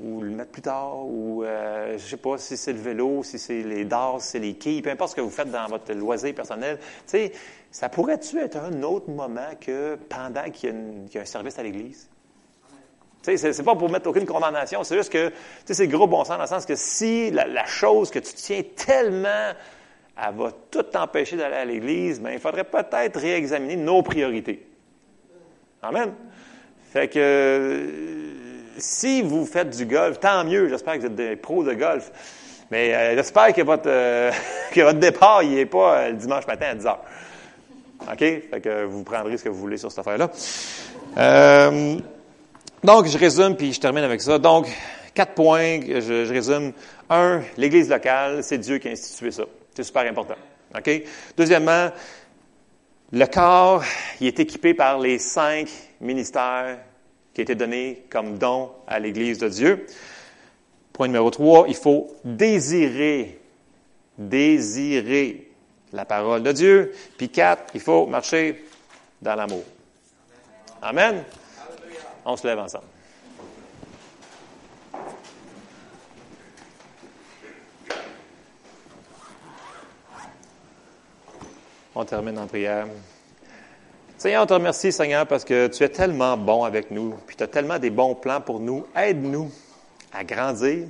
ou 0.00 0.20
le 0.20 0.30
mettre 0.30 0.50
plus 0.50 0.62
tard, 0.62 1.06
ou 1.06 1.44
euh, 1.44 1.96
je 1.96 2.04
sais 2.04 2.16
pas 2.16 2.36
si 2.36 2.56
c'est 2.56 2.72
le 2.72 2.80
vélo, 2.80 3.22
si 3.22 3.38
c'est 3.38 3.62
les 3.62 3.84
dards, 3.86 4.20
si 4.20 4.32
c'est 4.32 4.38
les 4.38 4.54
quilles, 4.54 4.82
peu 4.82 4.90
importe 4.90 5.12
ce 5.12 5.16
que 5.16 5.20
vous 5.20 5.30
faites 5.30 5.50
dans 5.50 5.66
votre 5.66 5.92
loisir 5.94 6.34
personnel. 6.34 6.78
Tu 6.78 6.84
sais, 7.06 7.32
ça 7.70 7.88
pourrait-tu 7.88 8.38
être 8.40 8.56
un 8.56 8.82
autre 8.82 9.08
moment 9.08 9.50
que 9.60 9.96
pendant 10.08 10.50
qu'il 10.50 11.08
y, 11.12 11.18
a 11.18 11.20
un 11.22 11.24
service 11.24 11.58
à 11.58 11.62
l'Église? 11.62 12.08
Sais, 13.24 13.38
c'est 13.38 13.62
pas 13.62 13.74
pour 13.74 13.90
mettre 13.90 14.06
aucune 14.10 14.26
condamnation, 14.26 14.84
c'est 14.84 14.96
juste 14.96 15.10
que, 15.10 15.28
tu 15.28 15.34
sais, 15.64 15.74
c'est 15.74 15.88
gros 15.88 16.06
bon 16.06 16.24
sens 16.24 16.36
dans 16.36 16.42
le 16.42 16.46
sens 16.46 16.66
que 16.66 16.74
si 16.76 17.30
la, 17.30 17.64
chose 17.64 18.10
que 18.10 18.18
tu 18.18 18.34
tiens 18.34 18.60
tellement, 18.76 19.52
elle 20.14 20.34
va 20.34 20.50
tout 20.70 20.82
t'empêcher 20.82 21.36
d'aller 21.36 21.56
à 21.56 21.64
l'Église, 21.64 22.20
bien, 22.20 22.32
il 22.32 22.38
faudrait 22.38 22.64
peut-être 22.64 23.18
réexaminer 23.18 23.76
nos 23.76 24.02
priorités. 24.02 24.66
Amen. 25.82 26.12
Fait 26.92 27.08
que, 27.08 27.88
si 28.76 29.22
vous 29.22 29.46
faites 29.46 29.74
du 29.74 29.86
golf, 29.86 30.20
tant 30.20 30.44
mieux, 30.44 30.68
j'espère 30.68 30.94
que 30.94 31.00
vous 31.00 31.06
êtes 31.06 31.14
des 31.14 31.36
pros 31.36 31.64
de 31.64 31.72
golf. 31.72 32.12
Mais 32.70 32.94
euh, 32.94 33.14
j'espère 33.14 33.54
que 33.54 33.62
votre, 33.62 33.86
euh, 33.86 34.30
que 34.72 34.82
votre 34.82 34.98
départ, 34.98 35.42
il 35.42 35.54
n'est 35.54 35.66
pas 35.66 35.96
euh, 35.96 36.10
le 36.10 36.16
dimanche 36.16 36.46
matin 36.46 36.66
à 36.72 36.74
10 36.74 36.86
heures. 36.86 37.04
OK? 38.02 38.18
Fait 38.18 38.60
que 38.62 38.84
vous 38.84 39.02
prendrez 39.02 39.38
ce 39.38 39.44
que 39.44 39.48
vous 39.48 39.58
voulez 39.58 39.78
sur 39.78 39.90
cette 39.90 40.06
affaire-là. 40.06 40.30
Donc, 42.84 43.06
je 43.06 43.16
résume, 43.16 43.56
puis 43.56 43.72
je 43.72 43.80
termine 43.80 44.04
avec 44.04 44.20
ça. 44.20 44.38
Donc, 44.38 44.66
quatre 45.14 45.32
points, 45.32 45.80
je, 45.80 46.26
je 46.26 46.30
résume. 46.30 46.74
Un, 47.08 47.40
l'Église 47.56 47.88
locale, 47.88 48.44
c'est 48.44 48.58
Dieu 48.58 48.76
qui 48.76 48.88
a 48.88 48.90
institué 48.90 49.30
ça. 49.30 49.44
C'est 49.74 49.84
super 49.84 50.02
important. 50.02 50.34
OK? 50.76 51.02
Deuxièmement, 51.34 51.90
le 53.10 53.24
corps, 53.24 53.82
il 54.20 54.26
est 54.26 54.38
équipé 54.38 54.74
par 54.74 54.98
les 54.98 55.18
cinq 55.18 55.70
ministères 55.98 56.76
qui 57.32 57.40
été 57.40 57.54
donnés 57.54 58.04
comme 58.10 58.36
don 58.36 58.70
à 58.86 58.98
l'Église 59.00 59.38
de 59.38 59.48
Dieu. 59.48 59.86
Point 60.92 61.06
numéro 61.06 61.30
trois, 61.30 61.64
il 61.66 61.76
faut 61.76 62.14
désirer, 62.22 63.40
désirer 64.18 65.50
la 65.90 66.04
parole 66.04 66.42
de 66.42 66.52
Dieu. 66.52 66.92
Puis 67.16 67.30
quatre, 67.30 67.64
il 67.74 67.80
faut 67.80 68.04
marcher 68.04 68.62
dans 69.22 69.36
l'amour. 69.36 69.64
Amen. 70.82 71.24
On 72.24 72.36
se 72.36 72.46
lève 72.46 72.58
ensemble. 72.58 72.84
On 81.94 82.04
termine 82.04 82.38
en 82.38 82.46
prière. 82.46 82.86
Seigneur, 84.18 84.42
on 84.42 84.46
te 84.46 84.54
remercie, 84.54 84.90
Seigneur, 84.90 85.26
parce 85.26 85.44
que 85.44 85.66
tu 85.68 85.84
es 85.84 85.88
tellement 85.88 86.36
bon 86.36 86.64
avec 86.64 86.90
nous, 86.90 87.14
puis 87.26 87.36
tu 87.36 87.42
as 87.42 87.46
tellement 87.46 87.78
des 87.78 87.90
bons 87.90 88.14
plans 88.14 88.40
pour 88.40 88.58
nous. 88.58 88.86
Aide-nous 88.96 89.52
à 90.12 90.24
grandir, 90.24 90.86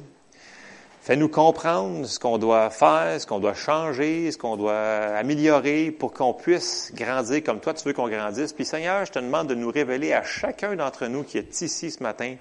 Fais-nous 1.04 1.28
comprendre 1.28 2.06
ce 2.06 2.18
qu'on 2.18 2.38
doit 2.38 2.70
faire, 2.70 3.20
ce 3.20 3.26
qu'on 3.26 3.38
doit 3.38 3.52
changer, 3.52 4.32
ce 4.32 4.38
qu'on 4.38 4.56
doit 4.56 4.72
améliorer 5.18 5.90
pour 5.90 6.14
qu'on 6.14 6.32
puisse 6.32 6.92
grandir 6.94 7.44
comme 7.44 7.60
toi 7.60 7.74
tu 7.74 7.86
veux 7.86 7.92
qu'on 7.92 8.08
grandisse. 8.08 8.54
Puis 8.54 8.64
Seigneur, 8.64 9.04
je 9.04 9.12
te 9.12 9.18
demande 9.18 9.48
de 9.48 9.54
nous 9.54 9.70
révéler 9.70 10.14
à 10.14 10.22
chacun 10.22 10.76
d'entre 10.76 11.06
nous 11.08 11.22
qui 11.22 11.36
est 11.36 11.60
ici 11.60 11.90
ce 11.90 12.02
matin, 12.02 12.36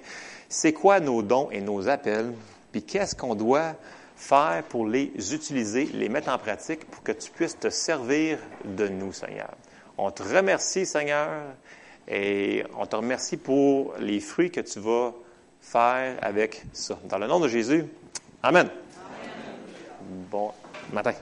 c'est 0.48 0.72
quoi 0.72 1.02
nos 1.02 1.22
dons 1.22 1.50
et 1.52 1.60
nos 1.60 1.90
appels, 1.90 2.32
puis 2.72 2.84
qu'est-ce 2.84 3.18
qu'on 3.18 3.36
doit 3.36 3.74
faire 4.16 4.64
pour 4.70 4.88
les 4.88 5.12
utiliser, 5.34 5.90
les 5.94 6.08
mettre 6.08 6.30
en 6.30 6.38
pratique 6.38 6.86
pour 6.90 7.04
que 7.04 7.12
tu 7.12 7.32
puisses 7.32 7.60
te 7.60 7.70
servir 7.70 8.38
de 8.64 8.88
nous, 8.88 9.12
Seigneur. 9.12 9.52
On 9.98 10.10
te 10.10 10.24
remercie, 10.24 10.86
Seigneur, 10.86 11.28
et 12.08 12.64
on 12.80 12.86
te 12.86 12.96
remercie 12.96 13.36
pour 13.36 13.94
les 14.00 14.22
fruits 14.22 14.52
que 14.52 14.62
tu 14.62 14.80
vas 14.80 15.14
faire 15.60 16.16
avec 16.22 16.64
ça. 16.72 16.98
Dans 17.10 17.18
le 17.18 17.28
nom 17.28 17.42
de 17.42 17.50
Jésus, 17.50 17.84
Amen. 18.44 18.68
Bon 20.30 20.52
matin. 20.92 21.12